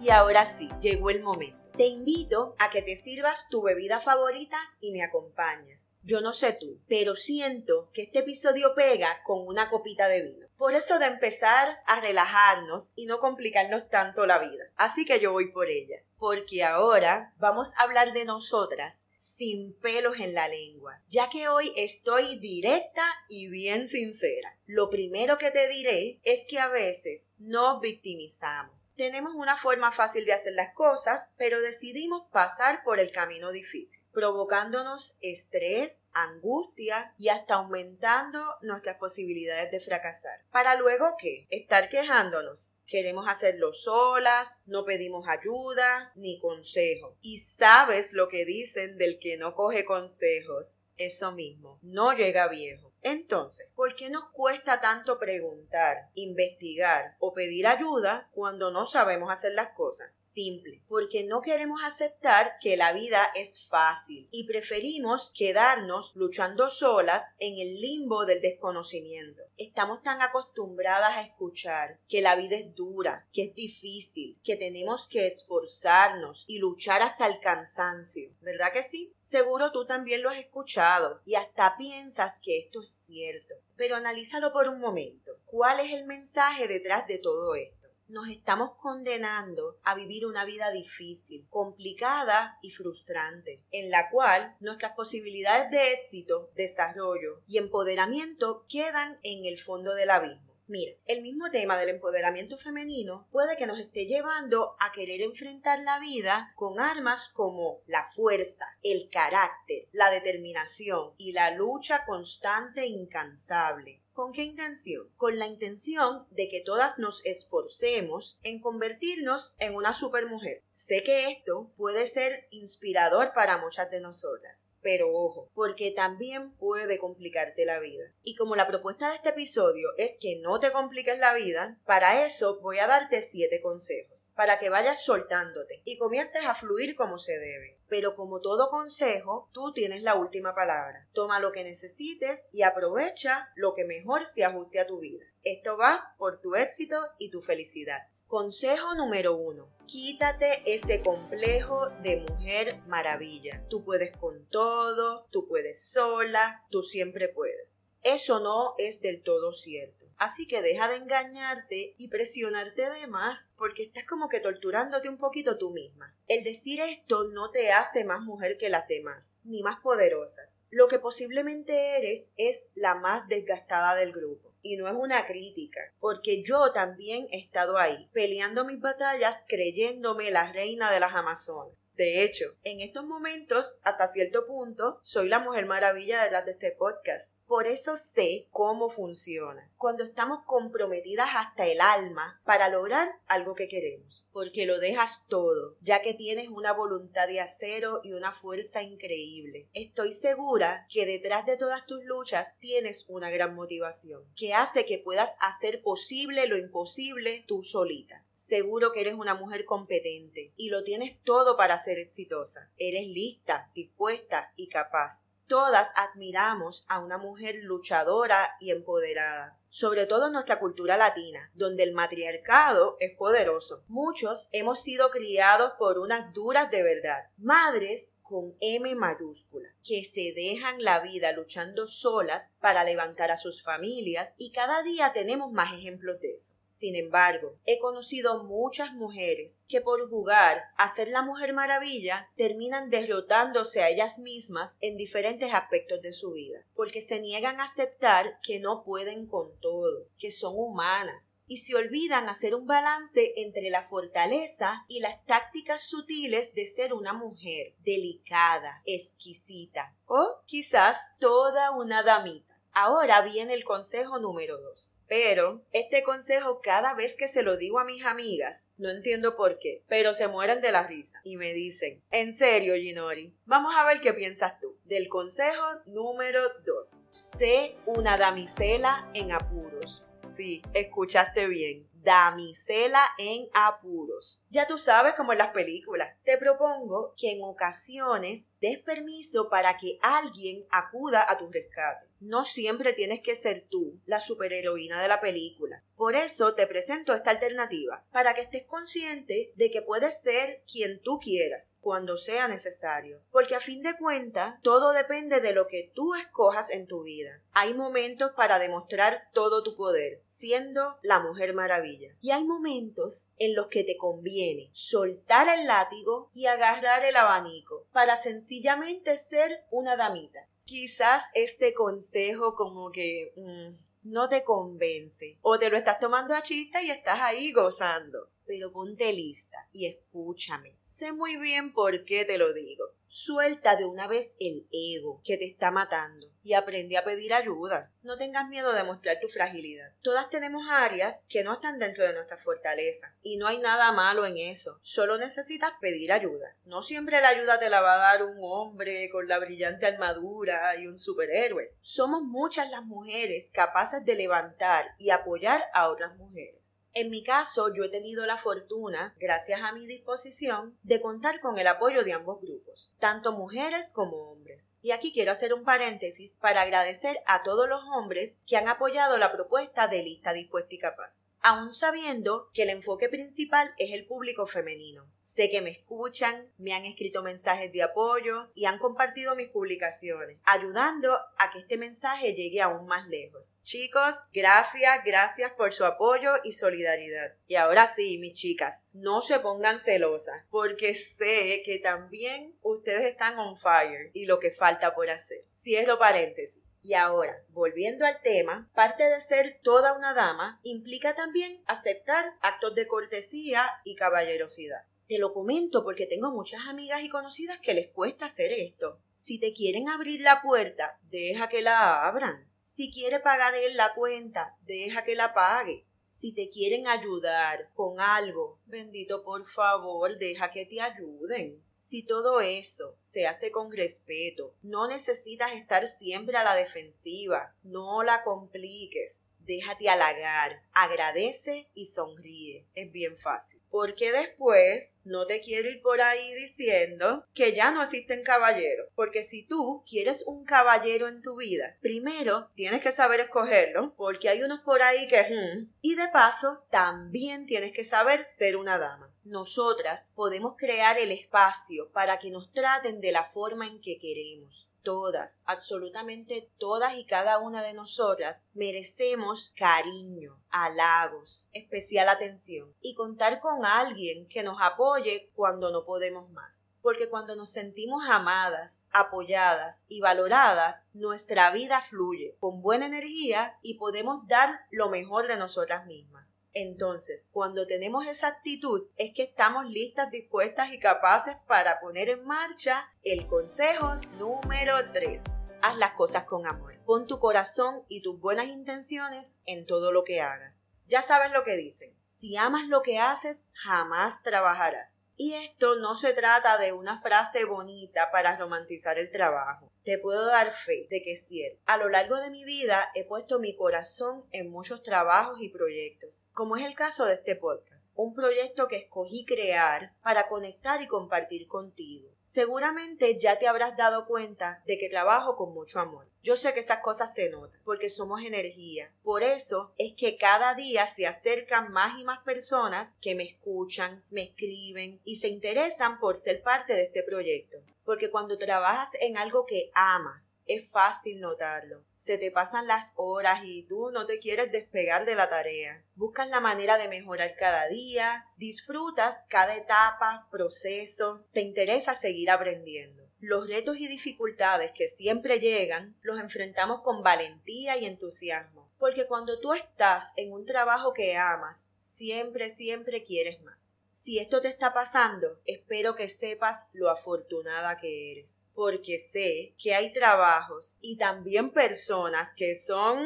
Y 0.00 0.10
ahora 0.10 0.46
sí, 0.46 0.70
llegó 0.80 1.10
el 1.10 1.20
momento. 1.20 1.58
Te 1.76 1.86
invito 1.86 2.54
a 2.60 2.70
que 2.70 2.82
te 2.82 2.94
sirvas 2.94 3.46
tu 3.50 3.62
bebida 3.62 3.98
favorita 3.98 4.56
y 4.80 4.92
me 4.92 5.02
acompañes. 5.02 5.89
Yo 6.02 6.20
no 6.22 6.32
sé 6.32 6.54
tú, 6.54 6.80
pero 6.88 7.14
siento 7.14 7.90
que 7.92 8.02
este 8.02 8.20
episodio 8.20 8.74
pega 8.74 9.22
con 9.24 9.46
una 9.46 9.68
copita 9.68 10.08
de 10.08 10.22
vino. 10.22 10.46
Por 10.56 10.74
eso 10.74 10.98
de 10.98 11.06
empezar 11.06 11.78
a 11.86 12.00
relajarnos 12.00 12.92
y 12.94 13.06
no 13.06 13.18
complicarnos 13.18 13.88
tanto 13.90 14.26
la 14.26 14.38
vida. 14.38 14.64
Así 14.76 15.04
que 15.04 15.20
yo 15.20 15.32
voy 15.32 15.52
por 15.52 15.68
ella. 15.68 16.02
Porque 16.18 16.64
ahora 16.64 17.34
vamos 17.38 17.72
a 17.76 17.82
hablar 17.82 18.12
de 18.12 18.24
nosotras 18.24 19.06
sin 19.20 19.74
pelos 19.74 20.18
en 20.18 20.32
la 20.34 20.48
lengua, 20.48 21.02
ya 21.08 21.28
que 21.28 21.48
hoy 21.48 21.72
estoy 21.76 22.38
directa 22.38 23.02
y 23.28 23.48
bien 23.48 23.86
sincera. 23.86 24.58
Lo 24.66 24.88
primero 24.88 25.36
que 25.36 25.50
te 25.50 25.68
diré 25.68 26.20
es 26.24 26.46
que 26.48 26.58
a 26.58 26.68
veces 26.68 27.32
nos 27.38 27.80
victimizamos. 27.80 28.92
Tenemos 28.96 29.32
una 29.34 29.56
forma 29.56 29.92
fácil 29.92 30.24
de 30.24 30.32
hacer 30.32 30.54
las 30.54 30.74
cosas, 30.74 31.30
pero 31.36 31.60
decidimos 31.60 32.22
pasar 32.32 32.82
por 32.82 32.98
el 32.98 33.12
camino 33.12 33.50
difícil 33.50 33.99
provocándonos 34.12 35.14
estrés, 35.20 36.00
angustia 36.12 37.14
y 37.18 37.28
hasta 37.28 37.54
aumentando 37.54 38.40
nuestras 38.62 38.96
posibilidades 38.96 39.70
de 39.70 39.80
fracasar. 39.80 40.44
Para 40.50 40.76
luego 40.76 41.16
qué? 41.18 41.46
Estar 41.50 41.88
quejándonos. 41.88 42.74
Queremos 42.86 43.28
hacerlo 43.28 43.72
solas, 43.72 44.58
no 44.66 44.84
pedimos 44.84 45.28
ayuda 45.28 46.12
ni 46.16 46.38
consejo. 46.38 47.16
Y 47.20 47.38
sabes 47.38 48.12
lo 48.12 48.28
que 48.28 48.44
dicen 48.44 48.98
del 48.98 49.18
que 49.18 49.36
no 49.36 49.54
coge 49.54 49.84
consejos. 49.84 50.80
Eso 50.96 51.32
mismo, 51.32 51.78
no 51.80 52.12
llega 52.12 52.48
viejo. 52.48 52.92
Entonces, 53.02 53.68
¿por 53.74 53.96
qué 53.96 54.10
nos 54.10 54.24
cuesta 54.30 54.80
tanto 54.80 55.18
preguntar, 55.18 56.10
investigar 56.14 57.16
o 57.18 57.32
pedir 57.32 57.66
ayuda 57.66 58.28
cuando 58.32 58.70
no 58.70 58.86
sabemos 58.86 59.32
hacer 59.32 59.52
las 59.52 59.70
cosas? 59.70 60.10
Simple, 60.18 60.82
porque 60.86 61.24
no 61.24 61.40
queremos 61.40 61.82
aceptar 61.82 62.58
que 62.60 62.76
la 62.76 62.92
vida 62.92 63.30
es 63.34 63.66
fácil 63.68 64.28
y 64.30 64.46
preferimos 64.46 65.32
quedarnos 65.34 66.12
luchando 66.14 66.70
solas 66.70 67.24
en 67.38 67.58
el 67.58 67.80
limbo 67.80 68.26
del 68.26 68.42
desconocimiento. 68.42 69.42
Estamos 69.56 70.02
tan 70.02 70.20
acostumbradas 70.20 71.16
a 71.16 71.22
escuchar 71.22 71.98
que 72.08 72.20
la 72.20 72.36
vida 72.36 72.56
es 72.56 72.74
dura, 72.74 73.26
que 73.32 73.44
es 73.44 73.54
difícil, 73.54 74.38
que 74.44 74.56
tenemos 74.56 75.08
que 75.08 75.26
esforzarnos 75.26 76.44
y 76.46 76.58
luchar 76.58 77.02
hasta 77.02 77.26
el 77.26 77.40
cansancio. 77.40 78.30
¿Verdad 78.40 78.72
que 78.72 78.82
sí? 78.82 79.14
Seguro 79.22 79.70
tú 79.70 79.86
también 79.86 80.22
lo 80.22 80.30
has 80.30 80.38
escuchado 80.38 81.20
y 81.24 81.36
hasta 81.36 81.76
piensas 81.76 82.40
que 82.40 82.58
esto 82.58 82.82
es 82.82 82.89
cierto. 82.90 83.54
Pero 83.76 83.96
analízalo 83.96 84.52
por 84.52 84.68
un 84.68 84.80
momento. 84.80 85.38
¿Cuál 85.46 85.80
es 85.80 85.92
el 85.92 86.06
mensaje 86.06 86.68
detrás 86.68 87.06
de 87.06 87.18
todo 87.18 87.54
esto? 87.54 87.88
Nos 88.08 88.28
estamos 88.28 88.72
condenando 88.76 89.78
a 89.84 89.94
vivir 89.94 90.26
una 90.26 90.44
vida 90.44 90.72
difícil, 90.72 91.46
complicada 91.48 92.58
y 92.60 92.70
frustrante, 92.70 93.62
en 93.70 93.90
la 93.90 94.10
cual 94.10 94.56
nuestras 94.58 94.92
posibilidades 94.92 95.70
de 95.70 95.92
éxito, 95.92 96.50
desarrollo 96.56 97.40
y 97.46 97.58
empoderamiento 97.58 98.66
quedan 98.68 99.16
en 99.22 99.44
el 99.44 99.58
fondo 99.58 99.94
del 99.94 100.10
abismo. 100.10 100.49
Mira, 100.70 100.92
el 101.06 101.22
mismo 101.22 101.50
tema 101.50 101.76
del 101.76 101.88
empoderamiento 101.88 102.56
femenino 102.56 103.26
puede 103.32 103.56
que 103.56 103.66
nos 103.66 103.80
esté 103.80 104.06
llevando 104.06 104.76
a 104.78 104.92
querer 104.92 105.20
enfrentar 105.20 105.80
la 105.80 105.98
vida 105.98 106.52
con 106.54 106.78
armas 106.78 107.28
como 107.34 107.82
la 107.88 108.04
fuerza, 108.04 108.66
el 108.84 109.10
carácter, 109.10 109.88
la 109.90 110.10
determinación 110.10 111.12
y 111.18 111.32
la 111.32 111.50
lucha 111.50 112.06
constante 112.06 112.82
e 112.82 112.86
incansable. 112.86 114.04
¿Con 114.12 114.32
qué 114.32 114.44
intención? 114.44 115.08
Con 115.16 115.40
la 115.40 115.48
intención 115.48 116.28
de 116.30 116.48
que 116.48 116.60
todas 116.60 117.00
nos 117.00 117.20
esforcemos 117.26 118.38
en 118.44 118.60
convertirnos 118.60 119.56
en 119.58 119.74
una 119.74 119.92
supermujer. 119.92 120.62
Sé 120.70 121.02
que 121.02 121.32
esto 121.32 121.72
puede 121.76 122.06
ser 122.06 122.46
inspirador 122.52 123.32
para 123.34 123.58
muchas 123.58 123.90
de 123.90 124.00
nosotras. 124.00 124.69
Pero 124.82 125.10
ojo, 125.12 125.50
porque 125.54 125.90
también 125.90 126.52
puede 126.56 126.98
complicarte 126.98 127.64
la 127.64 127.78
vida. 127.78 128.04
Y 128.22 128.34
como 128.34 128.56
la 128.56 128.66
propuesta 128.66 129.08
de 129.08 129.16
este 129.16 129.30
episodio 129.30 129.88
es 129.98 130.16
que 130.20 130.40
no 130.40 130.58
te 130.60 130.72
compliques 130.72 131.18
la 131.18 131.34
vida, 131.34 131.78
para 131.84 132.24
eso 132.26 132.60
voy 132.60 132.78
a 132.78 132.86
darte 132.86 133.22
siete 133.22 133.60
consejos, 133.60 134.30
para 134.34 134.58
que 134.58 134.70
vayas 134.70 135.04
soltándote 135.04 135.82
y 135.84 135.98
comiences 135.98 136.44
a 136.44 136.54
fluir 136.54 136.96
como 136.96 137.18
se 137.18 137.38
debe. 137.38 137.78
Pero 137.88 138.14
como 138.14 138.40
todo 138.40 138.70
consejo, 138.70 139.50
tú 139.52 139.72
tienes 139.72 140.02
la 140.02 140.14
última 140.14 140.54
palabra. 140.54 141.08
Toma 141.12 141.40
lo 141.40 141.50
que 141.50 141.64
necesites 141.64 142.44
y 142.52 142.62
aprovecha 142.62 143.50
lo 143.56 143.74
que 143.74 143.84
mejor 143.84 144.26
se 144.26 144.44
ajuste 144.44 144.78
a 144.78 144.86
tu 144.86 145.00
vida. 145.00 145.26
Esto 145.42 145.76
va 145.76 146.14
por 146.16 146.40
tu 146.40 146.54
éxito 146.54 146.96
y 147.18 147.30
tu 147.30 147.42
felicidad. 147.42 148.02
Consejo 148.30 148.94
número 148.94 149.34
uno. 149.34 149.68
Quítate 149.88 150.62
ese 150.64 151.02
complejo 151.02 151.90
de 152.00 152.24
mujer 152.28 152.80
maravilla. 152.86 153.66
Tú 153.68 153.82
puedes 153.84 154.16
con 154.16 154.46
todo, 154.50 155.26
tú 155.32 155.48
puedes 155.48 155.90
sola, 155.90 156.64
tú 156.70 156.84
siempre 156.84 157.26
puedes. 157.26 157.78
Eso 158.04 158.38
no 158.38 158.76
es 158.78 159.00
del 159.00 159.24
todo 159.24 159.52
cierto. 159.52 160.06
Así 160.16 160.46
que 160.46 160.62
deja 160.62 160.86
de 160.86 160.98
engañarte 160.98 161.96
y 161.98 162.06
presionarte 162.06 162.88
de 162.88 163.08
más 163.08 163.50
porque 163.58 163.82
estás 163.82 164.04
como 164.04 164.28
que 164.28 164.38
torturándote 164.38 165.08
un 165.08 165.18
poquito 165.18 165.58
tú 165.58 165.72
misma. 165.72 166.16
El 166.28 166.44
decir 166.44 166.78
esto 166.80 167.24
no 167.24 167.50
te 167.50 167.72
hace 167.72 168.04
más 168.04 168.20
mujer 168.20 168.58
que 168.58 168.68
las 168.68 168.86
demás, 168.86 169.34
ni 169.42 169.64
más 169.64 169.80
poderosas. 169.80 170.60
Lo 170.70 170.86
que 170.86 171.00
posiblemente 171.00 171.98
eres 171.98 172.30
es 172.36 172.68
la 172.76 172.94
más 172.94 173.26
desgastada 173.26 173.96
del 173.96 174.12
grupo 174.12 174.49
y 174.62 174.76
no 174.76 174.86
es 174.86 174.94
una 174.94 175.26
crítica, 175.26 175.80
porque 176.00 176.42
yo 176.42 176.72
también 176.72 177.26
he 177.32 177.38
estado 177.38 177.78
ahí, 177.78 178.08
peleando 178.12 178.64
mis 178.64 178.80
batallas 178.80 179.44
creyéndome 179.48 180.30
la 180.30 180.52
reina 180.52 180.90
de 180.90 181.00
las 181.00 181.14
Amazonas. 181.14 181.74
De 181.94 182.22
hecho, 182.22 182.56
en 182.64 182.80
estos 182.80 183.04
momentos, 183.04 183.78
hasta 183.82 184.06
cierto 184.06 184.46
punto, 184.46 185.00
soy 185.02 185.28
la 185.28 185.38
mujer 185.38 185.66
maravilla 185.66 186.22
detrás 186.22 186.46
de 186.46 186.52
este 186.52 186.72
podcast. 186.72 187.30
Por 187.50 187.66
eso 187.66 187.96
sé 187.96 188.46
cómo 188.52 188.88
funciona. 188.88 189.72
Cuando 189.76 190.04
estamos 190.04 190.44
comprometidas 190.46 191.30
hasta 191.34 191.66
el 191.66 191.80
alma 191.80 192.40
para 192.44 192.68
lograr 192.68 193.10
algo 193.26 193.56
que 193.56 193.66
queremos. 193.66 194.24
Porque 194.30 194.66
lo 194.66 194.78
dejas 194.78 195.24
todo, 195.26 195.76
ya 195.80 196.00
que 196.00 196.14
tienes 196.14 196.48
una 196.48 196.72
voluntad 196.72 197.26
de 197.26 197.40
acero 197.40 198.02
y 198.04 198.12
una 198.12 198.30
fuerza 198.30 198.84
increíble. 198.84 199.68
Estoy 199.74 200.12
segura 200.12 200.86
que 200.88 201.06
detrás 201.06 201.44
de 201.44 201.56
todas 201.56 201.86
tus 201.86 202.04
luchas 202.04 202.56
tienes 202.60 203.04
una 203.08 203.30
gran 203.30 203.56
motivación, 203.56 204.22
que 204.36 204.54
hace 204.54 204.84
que 204.84 204.98
puedas 204.98 205.34
hacer 205.40 205.82
posible 205.82 206.46
lo 206.46 206.56
imposible 206.56 207.42
tú 207.48 207.64
solita. 207.64 208.24
Seguro 208.32 208.92
que 208.92 209.00
eres 209.00 209.14
una 209.14 209.34
mujer 209.34 209.64
competente 209.64 210.52
y 210.56 210.68
lo 210.68 210.84
tienes 210.84 211.16
todo 211.24 211.56
para 211.56 211.78
ser 211.78 211.98
exitosa. 211.98 212.70
Eres 212.78 213.08
lista, 213.08 213.72
dispuesta 213.74 214.52
y 214.54 214.68
capaz. 214.68 215.26
Todas 215.50 215.88
admiramos 215.96 216.84
a 216.86 217.00
una 217.00 217.18
mujer 217.18 217.56
luchadora 217.64 218.52
y 218.60 218.70
empoderada, 218.70 219.58
sobre 219.68 220.06
todo 220.06 220.28
en 220.28 220.34
nuestra 220.34 220.60
cultura 220.60 220.96
latina, 220.96 221.50
donde 221.54 221.82
el 221.82 221.92
matriarcado 221.92 222.96
es 223.00 223.16
poderoso. 223.16 223.82
Muchos 223.88 224.48
hemos 224.52 224.80
sido 224.80 225.10
criados 225.10 225.72
por 225.76 225.98
unas 225.98 226.32
duras 226.32 226.70
de 226.70 226.84
verdad, 226.84 227.30
madres 227.36 228.12
con 228.22 228.54
M 228.60 228.94
mayúscula, 228.94 229.68
que 229.82 230.04
se 230.04 230.32
dejan 230.36 230.84
la 230.84 231.00
vida 231.00 231.32
luchando 231.32 231.88
solas 231.88 232.54
para 232.60 232.84
levantar 232.84 233.32
a 233.32 233.36
sus 233.36 233.60
familias 233.64 234.34
y 234.38 234.52
cada 234.52 234.84
día 234.84 235.12
tenemos 235.12 235.50
más 235.50 235.74
ejemplos 235.74 236.20
de 236.20 236.30
eso. 236.30 236.52
Sin 236.80 236.96
embargo, 236.96 237.58
he 237.66 237.78
conocido 237.78 238.42
muchas 238.44 238.94
mujeres 238.94 239.62
que 239.68 239.82
por 239.82 240.08
jugar 240.08 240.62
a 240.78 240.88
ser 240.88 241.08
la 241.08 241.20
mujer 241.20 241.52
maravilla 241.52 242.30
terminan 242.36 242.88
derrotándose 242.88 243.82
a 243.82 243.90
ellas 243.90 244.18
mismas 244.18 244.78
en 244.80 244.96
diferentes 244.96 245.52
aspectos 245.52 246.00
de 246.00 246.14
su 246.14 246.32
vida, 246.32 246.64
porque 246.74 247.02
se 247.02 247.20
niegan 247.20 247.60
a 247.60 247.64
aceptar 247.64 248.40
que 248.42 248.60
no 248.60 248.82
pueden 248.82 249.26
con 249.26 249.54
todo, 249.60 250.08
que 250.16 250.32
son 250.32 250.54
humanas, 250.56 251.34
y 251.46 251.58
se 251.58 251.74
olvidan 251.74 252.30
hacer 252.30 252.54
un 252.54 252.66
balance 252.66 253.34
entre 253.36 253.68
la 253.68 253.82
fortaleza 253.82 254.86
y 254.88 255.00
las 255.00 255.22
tácticas 255.26 255.82
sutiles 255.82 256.54
de 256.54 256.66
ser 256.66 256.94
una 256.94 257.12
mujer 257.12 257.74
delicada, 257.80 258.80
exquisita 258.86 259.94
o 260.06 260.40
quizás 260.46 260.96
toda 261.18 261.72
una 261.72 262.02
damita. 262.02 262.58
Ahora 262.72 263.20
viene 263.20 263.52
el 263.52 263.64
consejo 263.64 264.18
número 264.18 264.56
dos. 264.56 264.94
Pero 265.10 265.66
este 265.72 266.04
consejo 266.04 266.60
cada 266.62 266.94
vez 266.94 267.16
que 267.16 267.26
se 267.26 267.42
lo 267.42 267.56
digo 267.56 267.80
a 267.80 267.84
mis 267.84 268.04
amigas, 268.04 268.68
no 268.78 268.90
entiendo 268.90 269.34
por 269.34 269.58
qué, 269.58 269.82
pero 269.88 270.14
se 270.14 270.28
mueren 270.28 270.60
de 270.60 270.70
la 270.70 270.84
risa 270.84 271.20
y 271.24 271.36
me 271.36 271.52
dicen, 271.52 272.00
en 272.12 272.32
serio 272.32 272.76
Ginori, 272.76 273.34
vamos 273.44 273.74
a 273.76 273.84
ver 273.86 274.00
qué 274.00 274.12
piensas 274.12 274.60
tú. 274.60 274.78
Del 274.84 275.08
consejo 275.08 275.64
número 275.86 276.40
2, 276.64 277.00
sé 277.10 277.74
una 277.86 278.16
damisela 278.18 279.10
en 279.12 279.32
apuros. 279.32 280.04
Sí, 280.22 280.62
escuchaste 280.74 281.48
bien 281.48 281.90
damisela 282.02 283.02
en 283.18 283.46
apuros. 283.52 284.42
Ya 284.48 284.66
tú 284.66 284.78
sabes 284.78 285.14
como 285.14 285.32
en 285.32 285.38
las 285.38 285.48
películas. 285.48 286.16
Te 286.24 286.36
propongo 286.38 287.14
que 287.16 287.32
en 287.32 287.42
ocasiones 287.42 288.46
des 288.60 288.78
permiso 288.78 289.48
para 289.48 289.76
que 289.78 289.98
alguien 290.02 290.66
acuda 290.70 291.24
a 291.26 291.38
tu 291.38 291.50
rescate. 291.50 292.08
No 292.20 292.44
siempre 292.44 292.92
tienes 292.92 293.20
que 293.22 293.34
ser 293.34 293.66
tú 293.70 293.98
la 294.04 294.20
superheroína 294.20 295.00
de 295.00 295.08
la 295.08 295.20
película. 295.20 295.82
Por 295.96 296.14
eso 296.14 296.54
te 296.54 296.66
presento 296.66 297.14
esta 297.14 297.30
alternativa, 297.30 298.06
para 298.12 298.34
que 298.34 298.42
estés 298.42 298.64
consciente 298.64 299.52
de 299.54 299.70
que 299.70 299.82
puedes 299.82 300.20
ser 300.22 300.62
quien 300.70 301.00
tú 301.02 301.18
quieras, 301.18 301.78
cuando 301.80 302.16
sea 302.16 302.48
necesario. 302.48 303.20
Porque 303.30 303.54
a 303.54 303.60
fin 303.60 303.82
de 303.82 303.96
cuentas, 303.96 304.54
todo 304.62 304.92
depende 304.92 305.40
de 305.40 305.52
lo 305.52 305.66
que 305.66 305.90
tú 305.94 306.14
escojas 306.14 306.70
en 306.70 306.86
tu 306.86 307.02
vida. 307.02 307.42
Hay 307.52 307.74
momentos 307.74 308.32
para 308.36 308.58
demostrar 308.58 309.28
todo 309.32 309.62
tu 309.62 309.76
poder, 309.76 310.22
siendo 310.26 310.98
la 311.02 311.20
mujer 311.20 311.54
maravilla. 311.54 312.14
Y 312.20 312.30
hay 312.30 312.44
momentos 312.44 313.28
en 313.36 313.54
los 313.54 313.68
que 313.68 313.84
te 313.84 313.96
conviene 313.96 314.70
soltar 314.72 315.48
el 315.58 315.66
látigo 315.66 316.09
y 316.34 316.46
agarrar 316.46 317.04
el 317.04 317.16
abanico, 317.16 317.86
para 317.92 318.16
sencillamente 318.16 319.16
ser 319.18 319.64
una 319.70 319.96
damita. 319.96 320.48
Quizás 320.64 321.22
este 321.34 321.74
consejo 321.74 322.54
como 322.54 322.92
que 322.92 323.32
mm, 323.36 324.10
no 324.10 324.28
te 324.28 324.44
convence 324.44 325.38
o 325.42 325.58
te 325.58 325.68
lo 325.70 325.76
estás 325.76 325.98
tomando 325.98 326.34
a 326.34 326.42
chiste 326.42 326.82
y 326.82 326.90
estás 326.90 327.20
ahí 327.20 327.52
gozando. 327.52 328.30
Pero 328.46 328.72
ponte 328.72 329.12
lista 329.12 329.68
y 329.72 329.86
escúchame. 329.86 330.76
Sé 330.80 331.12
muy 331.12 331.36
bien 331.36 331.72
por 331.72 332.04
qué 332.04 332.24
te 332.24 332.36
lo 332.36 332.52
digo. 332.52 332.84
Suelta 333.06 333.76
de 333.76 333.84
una 333.84 334.08
vez 334.08 334.34
el 334.40 334.66
ego 334.72 335.20
que 335.24 335.36
te 335.36 335.44
está 335.44 335.70
matando 335.70 336.28
y 336.42 336.54
aprende 336.54 336.96
a 336.96 337.04
pedir 337.04 337.34
ayuda. 337.34 337.92
No 338.02 338.16
tengas 338.16 338.48
miedo 338.48 338.72
de 338.72 338.84
mostrar 338.84 339.18
tu 339.20 339.28
fragilidad. 339.28 339.92
Todas 340.02 340.30
tenemos 340.30 340.66
áreas 340.70 341.24
que 341.28 341.44
no 341.44 341.54
están 341.54 341.78
dentro 341.78 342.06
de 342.06 342.12
nuestra 342.12 342.36
fortaleza 342.36 343.14
y 343.22 343.36
no 343.36 343.46
hay 343.46 343.58
nada 343.58 343.92
malo 343.92 344.26
en 344.26 344.36
eso. 344.36 344.78
Solo 344.82 345.18
necesitas 345.18 345.72
pedir 345.80 346.12
ayuda. 346.12 346.56
No 346.64 346.82
siempre 346.82 347.20
la 347.20 347.28
ayuda 347.28 347.58
te 347.58 347.70
la 347.70 347.80
va 347.80 347.94
a 347.94 348.16
dar 348.16 348.24
un 348.24 348.38
hombre 348.40 349.08
con 349.10 349.28
la 349.28 349.38
brillante 349.38 349.86
armadura 349.86 350.76
y 350.76 350.86
un 350.86 350.98
superhéroe. 350.98 351.74
Somos 351.80 352.22
muchas 352.22 352.70
las 352.70 352.84
mujeres 352.84 353.50
capaces 353.52 354.04
de 354.04 354.14
levantar 354.14 354.86
y 354.98 355.10
apoyar 355.10 355.64
a 355.74 355.88
otras 355.88 356.16
mujeres. 356.16 356.60
En 356.92 357.08
mi 357.08 357.22
caso, 357.22 357.72
yo 357.72 357.84
he 357.84 357.88
tenido 357.88 358.26
la 358.26 358.36
fortuna, 358.36 359.14
gracias 359.20 359.60
a 359.62 359.72
mi 359.72 359.86
disposición, 359.86 360.76
de 360.82 361.00
contar 361.00 361.40
con 361.40 361.56
el 361.58 361.68
apoyo 361.68 362.02
de 362.02 362.14
ambos 362.14 362.40
grupos, 362.40 362.90
tanto 362.98 363.30
mujeres 363.30 363.90
como 363.90 364.16
hombres. 364.32 364.68
Y 364.82 364.92
aquí 364.92 365.12
quiero 365.12 365.32
hacer 365.32 365.52
un 365.52 365.64
paréntesis 365.64 366.34
para 366.36 366.62
agradecer 366.62 367.18
a 367.26 367.42
todos 367.42 367.68
los 367.68 367.82
hombres 367.96 368.38
que 368.46 368.56
han 368.56 368.68
apoyado 368.68 369.18
la 369.18 369.32
propuesta 369.32 369.88
de 369.88 370.02
lista 370.02 370.32
dispuesta 370.32 370.74
y 370.74 370.78
capaz 370.78 371.24
aún 371.42 371.72
sabiendo 371.72 372.50
que 372.52 372.62
el 372.62 372.70
enfoque 372.70 373.08
principal 373.08 373.72
es 373.78 373.92
el 373.92 374.06
público 374.06 374.46
femenino. 374.46 375.10
Sé 375.22 375.48
que 375.48 375.60
me 375.60 375.70
escuchan, 375.70 376.50
me 376.58 376.72
han 376.72 376.84
escrito 376.84 377.22
mensajes 377.22 377.70
de 377.72 377.82
apoyo 377.82 378.50
y 378.54 378.64
han 378.64 378.78
compartido 378.78 379.36
mis 379.36 379.48
publicaciones, 379.48 380.38
ayudando 380.44 381.16
a 381.38 381.50
que 381.50 381.60
este 381.60 381.78
mensaje 381.78 382.34
llegue 382.34 382.60
aún 382.60 382.86
más 382.86 383.06
lejos. 383.06 383.54
Chicos, 383.62 384.16
gracias, 384.32 385.04
gracias 385.04 385.52
por 385.52 385.72
su 385.72 385.84
apoyo 385.84 386.32
y 386.42 386.52
solidaridad. 386.52 387.34
Y 387.46 387.54
ahora 387.54 387.86
sí, 387.86 388.18
mis 388.18 388.34
chicas, 388.34 388.82
no 388.92 389.22
se 389.22 389.38
pongan 389.38 389.78
celosas, 389.78 390.44
porque 390.50 390.94
sé 390.94 391.62
que 391.64 391.78
también 391.78 392.56
ustedes 392.62 393.04
están 393.04 393.38
on 393.38 393.56
fire 393.56 394.10
y 394.12 394.26
lo 394.26 394.40
que 394.40 394.50
falta 394.70 394.94
por 394.94 395.10
hacer. 395.10 395.44
Cierro 395.52 395.98
paréntesis. 395.98 396.64
Y 396.82 396.94
ahora, 396.94 397.44
volviendo 397.48 398.06
al 398.06 398.22
tema, 398.22 398.70
parte 398.74 399.04
de 399.04 399.20
ser 399.20 399.60
toda 399.62 399.96
una 399.96 400.14
dama 400.14 400.60
implica 400.62 401.14
también 401.14 401.62
aceptar 401.66 402.32
actos 402.40 402.74
de 402.74 402.86
cortesía 402.86 403.68
y 403.84 403.96
caballerosidad. 403.96 404.86
Te 405.08 405.18
lo 405.18 405.32
comento 405.32 405.82
porque 405.82 406.06
tengo 406.06 406.30
muchas 406.30 406.66
amigas 406.68 407.02
y 407.02 407.08
conocidas 407.08 407.58
que 407.58 407.74
les 407.74 407.88
cuesta 407.88 408.26
hacer 408.26 408.52
esto. 408.52 409.00
Si 409.14 409.38
te 409.38 409.52
quieren 409.52 409.88
abrir 409.88 410.20
la 410.20 410.40
puerta, 410.40 410.98
deja 411.10 411.48
que 411.48 411.62
la 411.62 412.06
abran. 412.06 412.48
Si 412.64 412.90
quiere 412.92 413.18
pagar 413.18 413.54
él 413.54 413.76
la 413.76 413.92
cuenta, 413.94 414.56
deja 414.62 415.04
que 415.04 415.16
la 415.16 415.34
pague. 415.34 415.84
Si 416.18 416.32
te 416.32 416.48
quieren 416.48 416.86
ayudar 416.86 417.70
con 417.74 418.00
algo, 418.00 418.60
bendito 418.66 419.22
por 419.22 419.44
favor, 419.44 420.16
deja 420.16 420.50
que 420.50 420.64
te 420.64 420.80
ayuden. 420.80 421.60
Si 421.90 422.04
todo 422.04 422.40
eso 422.40 422.96
se 423.02 423.26
hace 423.26 423.50
con 423.50 423.72
respeto, 423.72 424.54
no 424.62 424.86
necesitas 424.86 425.54
estar 425.54 425.88
siempre 425.88 426.36
a 426.36 426.44
la 426.44 426.54
defensiva, 426.54 427.56
no 427.64 428.04
la 428.04 428.22
compliques, 428.22 429.24
déjate 429.40 429.88
halagar, 429.88 430.62
agradece 430.72 431.68
y 431.74 431.86
sonríe. 431.86 432.68
Es 432.76 432.92
bien 432.92 433.18
fácil. 433.18 433.60
Porque 433.70 434.12
después 434.12 434.94
no 435.02 435.26
te 435.26 435.40
quiero 435.40 435.68
ir 435.68 435.82
por 435.82 436.00
ahí 436.00 436.32
diciendo 436.34 437.26
que 437.34 437.54
ya 437.54 437.72
no 437.72 437.82
existen 437.82 438.22
caballeros. 438.22 438.86
Porque 438.94 439.24
si 439.24 439.42
tú 439.42 439.82
quieres 439.84 440.22
un 440.28 440.44
caballero 440.44 441.08
en 441.08 441.22
tu 441.22 441.38
vida, 441.38 441.76
primero 441.80 442.52
tienes 442.54 442.82
que 442.82 442.92
saber 442.92 443.18
escogerlo, 443.18 443.94
porque 443.96 444.28
hay 444.28 444.44
unos 444.44 444.60
por 444.60 444.82
ahí 444.82 445.08
que... 445.08 445.22
Hmm, 445.22 445.72
y 445.80 445.96
de 445.96 446.08
paso, 446.12 446.64
también 446.70 447.46
tienes 447.46 447.72
que 447.72 447.84
saber 447.84 448.24
ser 448.28 448.56
una 448.56 448.78
dama. 448.78 449.12
Nosotras 449.30 450.10
podemos 450.16 450.56
crear 450.58 450.98
el 450.98 451.12
espacio 451.12 451.92
para 451.92 452.18
que 452.18 452.32
nos 452.32 452.52
traten 452.52 453.00
de 453.00 453.12
la 453.12 453.22
forma 453.22 453.68
en 453.68 453.80
que 453.80 453.96
queremos 453.96 454.68
todas, 454.82 455.44
absolutamente 455.46 456.50
todas 456.58 456.94
y 456.96 457.04
cada 457.04 457.38
una 457.38 457.62
de 457.62 457.72
nosotras 457.72 458.48
merecemos 458.54 459.52
cariño, 459.54 460.42
halagos, 460.50 461.48
especial 461.52 462.08
atención 462.08 462.74
y 462.80 462.96
contar 462.96 463.38
con 463.38 463.64
alguien 463.64 464.26
que 464.26 464.42
nos 464.42 464.56
apoye 464.60 465.30
cuando 465.36 465.70
no 465.70 465.84
podemos 465.84 466.28
más. 466.32 466.66
Porque 466.82 467.08
cuando 467.08 467.36
nos 467.36 467.50
sentimos 467.50 468.02
amadas, 468.08 468.82
apoyadas 468.90 469.84
y 469.86 470.00
valoradas, 470.00 470.88
nuestra 470.92 471.52
vida 471.52 471.80
fluye 471.82 472.34
con 472.40 472.62
buena 472.62 472.86
energía 472.86 473.60
y 473.62 473.74
podemos 473.74 474.26
dar 474.26 474.58
lo 474.72 474.88
mejor 474.88 475.28
de 475.28 475.36
nosotras 475.36 475.86
mismas. 475.86 476.39
Entonces, 476.52 477.28
cuando 477.32 477.66
tenemos 477.66 478.06
esa 478.06 478.26
actitud, 478.26 478.88
es 478.96 479.12
que 479.14 479.22
estamos 479.22 479.66
listas, 479.66 480.10
dispuestas 480.10 480.72
y 480.72 480.80
capaces 480.80 481.36
para 481.46 481.78
poner 481.80 482.08
en 482.08 482.26
marcha 482.26 482.88
el 483.02 483.26
consejo 483.26 483.98
número 484.18 484.74
3. 484.92 485.22
Haz 485.62 485.76
las 485.76 485.92
cosas 485.92 486.24
con 486.24 486.46
amor. 486.46 486.82
Pon 486.84 487.06
tu 487.06 487.18
corazón 487.18 487.84
y 487.88 488.02
tus 488.02 488.18
buenas 488.18 488.46
intenciones 488.46 489.36
en 489.46 489.66
todo 489.66 489.92
lo 489.92 490.04
que 490.04 490.20
hagas. 490.20 490.64
Ya 490.86 491.02
sabes 491.02 491.32
lo 491.32 491.44
que 491.44 491.56
dicen. 491.56 491.94
Si 492.18 492.36
amas 492.36 492.66
lo 492.68 492.82
que 492.82 492.98
haces, 492.98 493.42
jamás 493.52 494.22
trabajarás. 494.22 494.99
Y 495.22 495.34
esto 495.34 495.76
no 495.76 495.96
se 495.96 496.14
trata 496.14 496.56
de 496.56 496.72
una 496.72 496.96
frase 496.96 497.44
bonita 497.44 498.10
para 498.10 498.38
romantizar 498.38 498.98
el 498.98 499.10
trabajo. 499.10 499.70
Te 499.84 499.98
puedo 499.98 500.24
dar 500.24 500.50
fe 500.50 500.86
de 500.88 501.02
que 501.02 501.12
es 501.12 501.28
cierto. 501.28 501.60
A 501.66 501.76
lo 501.76 501.90
largo 501.90 502.16
de 502.16 502.30
mi 502.30 502.46
vida 502.46 502.90
he 502.94 503.04
puesto 503.04 503.38
mi 503.38 503.54
corazón 503.54 504.24
en 504.32 504.50
muchos 504.50 504.82
trabajos 504.82 505.42
y 505.42 505.50
proyectos, 505.50 506.26
como 506.32 506.56
es 506.56 506.64
el 506.64 506.74
caso 506.74 507.04
de 507.04 507.16
este 507.16 507.36
podcast, 507.36 507.92
un 507.96 508.14
proyecto 508.14 508.66
que 508.66 508.76
escogí 508.76 509.26
crear 509.26 509.92
para 510.02 510.26
conectar 510.26 510.80
y 510.80 510.86
compartir 510.86 511.46
contigo. 511.48 512.08
Seguramente 512.32 513.18
ya 513.18 513.40
te 513.40 513.48
habrás 513.48 513.76
dado 513.76 514.06
cuenta 514.06 514.62
de 514.64 514.78
que 514.78 514.88
trabajo 514.88 515.34
con 515.34 515.52
mucho 515.52 515.80
amor. 515.80 516.06
Yo 516.22 516.36
sé 516.36 516.54
que 516.54 516.60
esas 516.60 516.78
cosas 516.78 517.12
se 517.12 517.28
notan 517.28 517.60
porque 517.64 517.90
somos 517.90 518.22
energía. 518.22 518.92
Por 519.02 519.24
eso 519.24 519.74
es 519.78 519.94
que 519.96 520.16
cada 520.16 520.54
día 520.54 520.86
se 520.86 521.08
acercan 521.08 521.72
más 521.72 521.98
y 521.98 522.04
más 522.04 522.20
personas 522.20 522.94
que 523.00 523.16
me 523.16 523.24
escuchan, 523.24 524.04
me 524.10 524.22
escriben 524.22 525.00
y 525.04 525.16
se 525.16 525.26
interesan 525.26 525.98
por 525.98 526.18
ser 526.18 526.44
parte 526.44 526.74
de 526.74 526.82
este 526.82 527.02
proyecto. 527.02 527.58
Porque 527.84 528.10
cuando 528.10 528.38
trabajas 528.38 528.90
en 529.00 529.16
algo 529.16 529.46
que 529.46 529.70
amas, 529.74 530.36
es 530.46 530.68
fácil 530.68 531.20
notarlo. 531.20 531.84
Se 531.94 532.18
te 532.18 532.30
pasan 532.30 532.66
las 532.66 532.92
horas 532.96 533.40
y 533.44 533.62
tú 533.64 533.90
no 533.92 534.06
te 534.06 534.18
quieres 534.18 534.50
despegar 534.50 535.06
de 535.06 535.14
la 535.14 535.28
tarea. 535.28 535.84
Buscas 535.94 536.28
la 536.28 536.40
manera 536.40 536.76
de 536.76 536.88
mejorar 536.88 537.34
cada 537.36 537.68
día, 537.68 538.26
disfrutas 538.36 539.24
cada 539.28 539.56
etapa, 539.56 540.28
proceso, 540.30 541.24
te 541.32 541.40
interesa 541.40 541.94
seguir 541.94 542.30
aprendiendo. 542.30 543.08
Los 543.20 543.48
retos 543.48 543.76
y 543.76 543.86
dificultades 543.86 544.72
que 544.74 544.88
siempre 544.88 545.40
llegan 545.40 545.94
los 546.00 546.18
enfrentamos 546.18 546.80
con 546.80 547.02
valentía 547.02 547.76
y 547.76 547.84
entusiasmo, 547.84 548.70
porque 548.78 549.06
cuando 549.06 549.38
tú 549.40 549.52
estás 549.52 550.12
en 550.16 550.32
un 550.32 550.46
trabajo 550.46 550.94
que 550.94 551.18
amas, 551.18 551.68
siempre, 551.76 552.50
siempre 552.50 553.04
quieres 553.04 553.42
más. 553.42 553.69
Si 554.02 554.18
esto 554.18 554.40
te 554.40 554.48
está 554.48 554.72
pasando, 554.72 555.38
espero 555.44 555.94
que 555.94 556.08
sepas 556.08 556.64
lo 556.72 556.88
afortunada 556.88 557.76
que 557.76 558.12
eres, 558.12 558.46
porque 558.54 558.98
sé 558.98 559.54
que 559.58 559.74
hay 559.74 559.92
trabajos 559.92 560.78
y 560.80 560.96
también 560.96 561.50
personas 561.50 562.32
que 562.32 562.54
son 562.54 562.98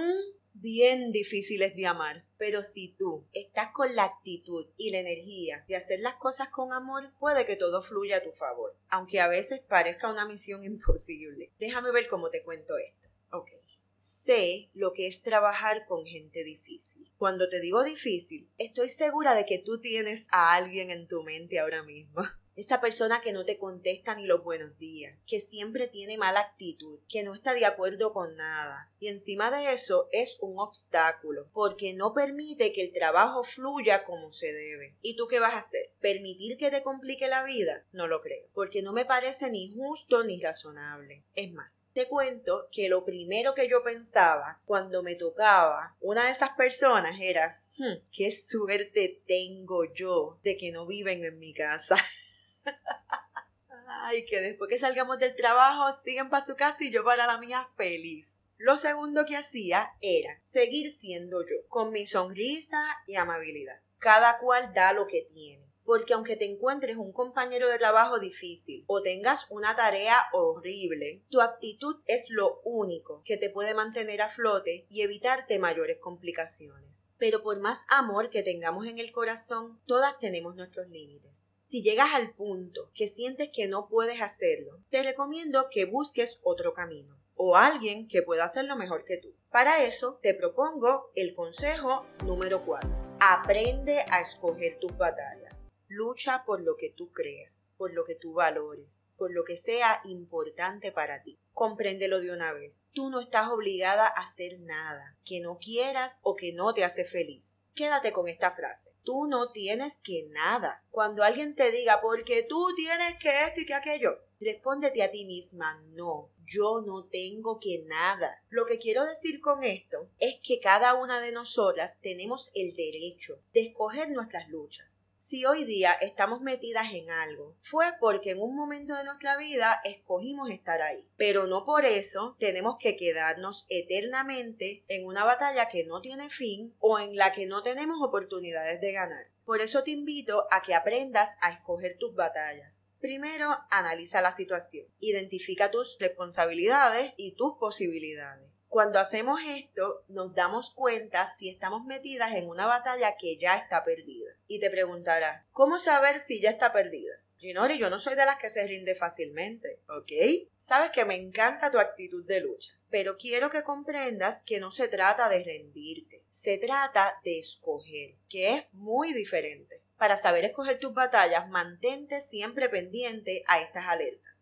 bien 0.52 1.10
difíciles 1.10 1.74
de 1.74 1.88
amar. 1.88 2.24
Pero 2.38 2.62
si 2.62 2.94
tú 2.96 3.26
estás 3.32 3.72
con 3.72 3.96
la 3.96 4.04
actitud 4.04 4.68
y 4.76 4.90
la 4.90 5.00
energía 5.00 5.64
de 5.66 5.74
hacer 5.74 5.98
las 5.98 6.14
cosas 6.14 6.48
con 6.50 6.72
amor, 6.72 7.12
puede 7.18 7.44
que 7.44 7.56
todo 7.56 7.82
fluya 7.82 8.18
a 8.18 8.22
tu 8.22 8.30
favor, 8.30 8.76
aunque 8.88 9.20
a 9.20 9.26
veces 9.26 9.62
parezca 9.62 10.12
una 10.12 10.28
misión 10.28 10.62
imposible. 10.64 11.50
Déjame 11.58 11.90
ver 11.90 12.06
cómo 12.06 12.30
te 12.30 12.44
cuento 12.44 12.78
esto. 12.78 13.08
Ok. 13.32 13.50
Sé 13.98 14.70
lo 14.74 14.92
que 14.92 15.08
es 15.08 15.22
trabajar 15.22 15.86
con 15.86 16.06
gente 16.06 16.44
difícil. 16.44 17.10
Cuando 17.24 17.48
te 17.48 17.58
digo 17.58 17.82
difícil, 17.82 18.50
estoy 18.58 18.90
segura 18.90 19.34
de 19.34 19.46
que 19.46 19.58
tú 19.58 19.80
tienes 19.80 20.26
a 20.30 20.52
alguien 20.52 20.90
en 20.90 21.08
tu 21.08 21.22
mente 21.22 21.58
ahora 21.58 21.82
mismo 21.82 22.20
esta 22.56 22.80
persona 22.80 23.20
que 23.20 23.32
no 23.32 23.44
te 23.44 23.58
contesta 23.58 24.14
ni 24.14 24.26
los 24.26 24.42
buenos 24.44 24.78
días, 24.78 25.18
que 25.26 25.40
siempre 25.40 25.88
tiene 25.88 26.16
mala 26.16 26.40
actitud, 26.40 27.00
que 27.08 27.22
no 27.22 27.34
está 27.34 27.54
de 27.54 27.66
acuerdo 27.66 28.12
con 28.12 28.36
nada. 28.36 28.92
Y 29.00 29.08
encima 29.08 29.50
de 29.50 29.72
eso 29.72 30.08
es 30.12 30.36
un 30.40 30.58
obstáculo, 30.58 31.48
porque 31.52 31.94
no 31.94 32.14
permite 32.14 32.72
que 32.72 32.82
el 32.82 32.92
trabajo 32.92 33.42
fluya 33.42 34.04
como 34.04 34.32
se 34.32 34.52
debe. 34.52 34.96
¿Y 35.02 35.16
tú 35.16 35.26
qué 35.26 35.40
vas 35.40 35.54
a 35.54 35.58
hacer? 35.58 35.92
¿Permitir 36.00 36.56
que 36.56 36.70
te 36.70 36.82
complique 36.82 37.28
la 37.28 37.42
vida? 37.44 37.84
No 37.92 38.06
lo 38.06 38.20
creo, 38.22 38.46
porque 38.54 38.82
no 38.82 38.92
me 38.92 39.04
parece 39.04 39.50
ni 39.50 39.72
justo 39.74 40.24
ni 40.24 40.40
razonable. 40.40 41.24
Es 41.34 41.52
más, 41.52 41.84
te 41.92 42.08
cuento 42.08 42.68
que 42.72 42.88
lo 42.88 43.04
primero 43.04 43.54
que 43.54 43.68
yo 43.68 43.82
pensaba 43.82 44.60
cuando 44.64 45.02
me 45.02 45.14
tocaba 45.14 45.96
una 46.00 46.26
de 46.26 46.32
esas 46.32 46.50
personas 46.50 47.20
era, 47.20 47.50
hmm, 47.78 48.08
qué 48.12 48.30
suerte 48.30 49.22
tengo 49.26 49.84
yo 49.92 50.38
de 50.42 50.56
que 50.56 50.72
no 50.72 50.86
viven 50.86 51.24
en 51.24 51.38
mi 51.38 51.54
casa. 51.54 51.96
Ay, 53.86 54.24
que 54.24 54.40
después 54.40 54.68
que 54.68 54.78
salgamos 54.78 55.18
del 55.18 55.34
trabajo 55.34 55.90
siguen 56.04 56.28
para 56.30 56.44
su 56.44 56.56
casa 56.56 56.84
y 56.84 56.90
yo 56.90 57.04
para 57.04 57.26
la 57.26 57.38
mía 57.38 57.68
feliz. 57.76 58.34
Lo 58.56 58.76
segundo 58.76 59.24
que 59.26 59.36
hacía 59.36 59.90
era 60.00 60.38
seguir 60.42 60.90
siendo 60.90 61.42
yo, 61.42 61.66
con 61.68 61.90
mi 61.90 62.06
sonrisa 62.06 62.78
y 63.06 63.16
amabilidad. 63.16 63.80
Cada 63.98 64.38
cual 64.38 64.72
da 64.74 64.92
lo 64.92 65.06
que 65.06 65.22
tiene. 65.22 65.64
Porque 65.84 66.14
aunque 66.14 66.36
te 66.36 66.46
encuentres 66.46 66.96
un 66.96 67.12
compañero 67.12 67.68
de 67.68 67.78
trabajo 67.78 68.18
difícil 68.18 68.84
o 68.86 69.02
tengas 69.02 69.46
una 69.50 69.76
tarea 69.76 70.24
horrible, 70.32 71.22
tu 71.30 71.42
actitud 71.42 71.96
es 72.06 72.30
lo 72.30 72.62
único 72.64 73.22
que 73.24 73.36
te 73.36 73.50
puede 73.50 73.74
mantener 73.74 74.22
a 74.22 74.30
flote 74.30 74.86
y 74.88 75.02
evitarte 75.02 75.58
mayores 75.58 75.98
complicaciones. 75.98 77.06
Pero 77.18 77.42
por 77.42 77.60
más 77.60 77.80
amor 77.88 78.30
que 78.30 78.42
tengamos 78.42 78.86
en 78.86 78.98
el 78.98 79.12
corazón, 79.12 79.78
todas 79.84 80.18
tenemos 80.18 80.54
nuestros 80.54 80.88
límites. 80.88 81.43
Si 81.74 81.82
llegas 81.82 82.14
al 82.14 82.32
punto 82.36 82.92
que 82.94 83.08
sientes 83.08 83.50
que 83.52 83.66
no 83.66 83.88
puedes 83.88 84.22
hacerlo, 84.22 84.78
te 84.90 85.02
recomiendo 85.02 85.70
que 85.72 85.86
busques 85.86 86.38
otro 86.44 86.72
camino 86.72 87.18
o 87.34 87.56
alguien 87.56 88.06
que 88.06 88.22
pueda 88.22 88.44
hacerlo 88.44 88.76
mejor 88.76 89.04
que 89.04 89.18
tú. 89.18 89.34
Para 89.50 89.82
eso 89.82 90.20
te 90.22 90.34
propongo 90.34 91.10
el 91.16 91.34
consejo 91.34 92.06
número 92.24 92.64
4. 92.64 92.88
Aprende 93.18 94.04
a 94.08 94.20
escoger 94.20 94.78
tus 94.78 94.96
batallas. 94.96 95.53
Lucha 95.88 96.44
por 96.46 96.62
lo 96.62 96.76
que 96.76 96.88
tú 96.88 97.12
creas, 97.12 97.68
por 97.76 97.92
lo 97.92 98.04
que 98.04 98.14
tú 98.14 98.32
valores, 98.32 99.04
por 99.16 99.32
lo 99.32 99.44
que 99.44 99.58
sea 99.58 100.00
importante 100.04 100.92
para 100.92 101.22
ti. 101.22 101.38
Compréndelo 101.52 102.20
de 102.20 102.32
una 102.32 102.52
vez. 102.52 102.82
Tú 102.92 103.10
no 103.10 103.20
estás 103.20 103.50
obligada 103.50 104.06
a 104.06 104.22
hacer 104.22 104.60
nada 104.60 105.18
que 105.24 105.40
no 105.40 105.58
quieras 105.58 106.20
o 106.22 106.36
que 106.36 106.52
no 106.52 106.72
te 106.72 106.84
hace 106.84 107.04
feliz. 107.04 107.60
Quédate 107.74 108.12
con 108.12 108.28
esta 108.28 108.50
frase. 108.50 108.96
Tú 109.02 109.26
no 109.26 109.50
tienes 109.50 109.98
que 109.98 110.26
nada. 110.30 110.84
Cuando 110.90 111.22
alguien 111.22 111.54
te 111.54 111.70
diga, 111.70 112.00
porque 112.00 112.44
tú 112.44 112.72
tienes 112.76 113.18
que 113.18 113.44
esto 113.44 113.60
y 113.60 113.66
que 113.66 113.74
aquello, 113.74 114.20
respóndete 114.40 115.02
a 115.02 115.10
ti 115.10 115.24
misma, 115.24 115.82
no, 115.88 116.30
yo 116.46 116.82
no 116.86 117.04
tengo 117.06 117.58
que 117.60 117.84
nada. 117.86 118.42
Lo 118.48 118.64
que 118.64 118.78
quiero 118.78 119.04
decir 119.04 119.40
con 119.40 119.64
esto 119.64 120.08
es 120.18 120.36
que 120.42 120.60
cada 120.60 120.94
una 120.94 121.20
de 121.20 121.32
nosotras 121.32 121.98
tenemos 122.00 122.50
el 122.54 122.74
derecho 122.74 123.42
de 123.52 123.66
escoger 123.66 124.08
nuestras 124.10 124.48
luchas 124.48 124.93
si 125.24 125.46
hoy 125.46 125.64
día 125.64 125.94
estamos 125.94 126.42
metidas 126.42 126.92
en 126.92 127.10
algo, 127.10 127.56
fue 127.62 127.86
porque 127.98 128.32
en 128.32 128.42
un 128.42 128.54
momento 128.54 128.94
de 128.94 129.04
nuestra 129.04 129.38
vida 129.38 129.80
escogimos 129.82 130.50
estar 130.50 130.82
ahí. 130.82 131.08
Pero 131.16 131.46
no 131.46 131.64
por 131.64 131.86
eso 131.86 132.36
tenemos 132.38 132.76
que 132.78 132.94
quedarnos 132.94 133.64
eternamente 133.70 134.84
en 134.86 135.06
una 135.06 135.24
batalla 135.24 135.70
que 135.70 135.86
no 135.86 136.02
tiene 136.02 136.28
fin 136.28 136.74
o 136.78 136.98
en 136.98 137.16
la 137.16 137.32
que 137.32 137.46
no 137.46 137.62
tenemos 137.62 138.02
oportunidades 138.02 138.82
de 138.82 138.92
ganar. 138.92 139.30
Por 139.46 139.62
eso 139.62 139.82
te 139.82 139.92
invito 139.92 140.46
a 140.50 140.60
que 140.60 140.74
aprendas 140.74 141.30
a 141.40 141.52
escoger 141.52 141.96
tus 141.98 142.14
batallas. 142.14 142.84
Primero, 143.00 143.48
analiza 143.70 144.20
la 144.20 144.30
situación, 144.30 144.86
identifica 145.00 145.70
tus 145.70 145.96
responsabilidades 146.00 147.14
y 147.16 147.32
tus 147.32 147.54
posibilidades. 147.58 148.53
Cuando 148.74 148.98
hacemos 148.98 149.38
esto, 149.46 150.02
nos 150.08 150.34
damos 150.34 150.72
cuenta 150.72 151.28
si 151.28 151.48
estamos 151.48 151.84
metidas 151.84 152.34
en 152.34 152.48
una 152.48 152.66
batalla 152.66 153.14
que 153.16 153.38
ya 153.38 153.56
está 153.56 153.84
perdida. 153.84 154.32
Y 154.48 154.58
te 154.58 154.68
preguntarás, 154.68 155.46
¿cómo 155.52 155.78
saber 155.78 156.18
si 156.18 156.40
ya 156.40 156.50
está 156.50 156.72
perdida? 156.72 157.14
Ginori, 157.36 157.78
yo 157.78 157.88
no 157.88 158.00
soy 158.00 158.16
de 158.16 158.26
las 158.26 158.36
que 158.38 158.50
se 158.50 158.66
rinde 158.66 158.96
fácilmente, 158.96 159.80
¿ok? 159.88 160.50
Sabes 160.58 160.90
que 160.90 161.04
me 161.04 161.14
encanta 161.14 161.70
tu 161.70 161.78
actitud 161.78 162.26
de 162.26 162.40
lucha, 162.40 162.72
pero 162.90 163.16
quiero 163.16 163.48
que 163.48 163.62
comprendas 163.62 164.42
que 164.42 164.58
no 164.58 164.72
se 164.72 164.88
trata 164.88 165.28
de 165.28 165.44
rendirte, 165.44 166.24
se 166.30 166.58
trata 166.58 167.20
de 167.22 167.38
escoger, 167.38 168.16
que 168.28 168.54
es 168.54 168.64
muy 168.72 169.12
diferente. 169.12 169.84
Para 169.96 170.16
saber 170.16 170.44
escoger 170.44 170.80
tus 170.80 170.92
batallas, 170.92 171.48
mantente 171.48 172.20
siempre 172.20 172.68
pendiente 172.68 173.44
a 173.46 173.60
estas 173.60 173.86
alertas 173.86 174.33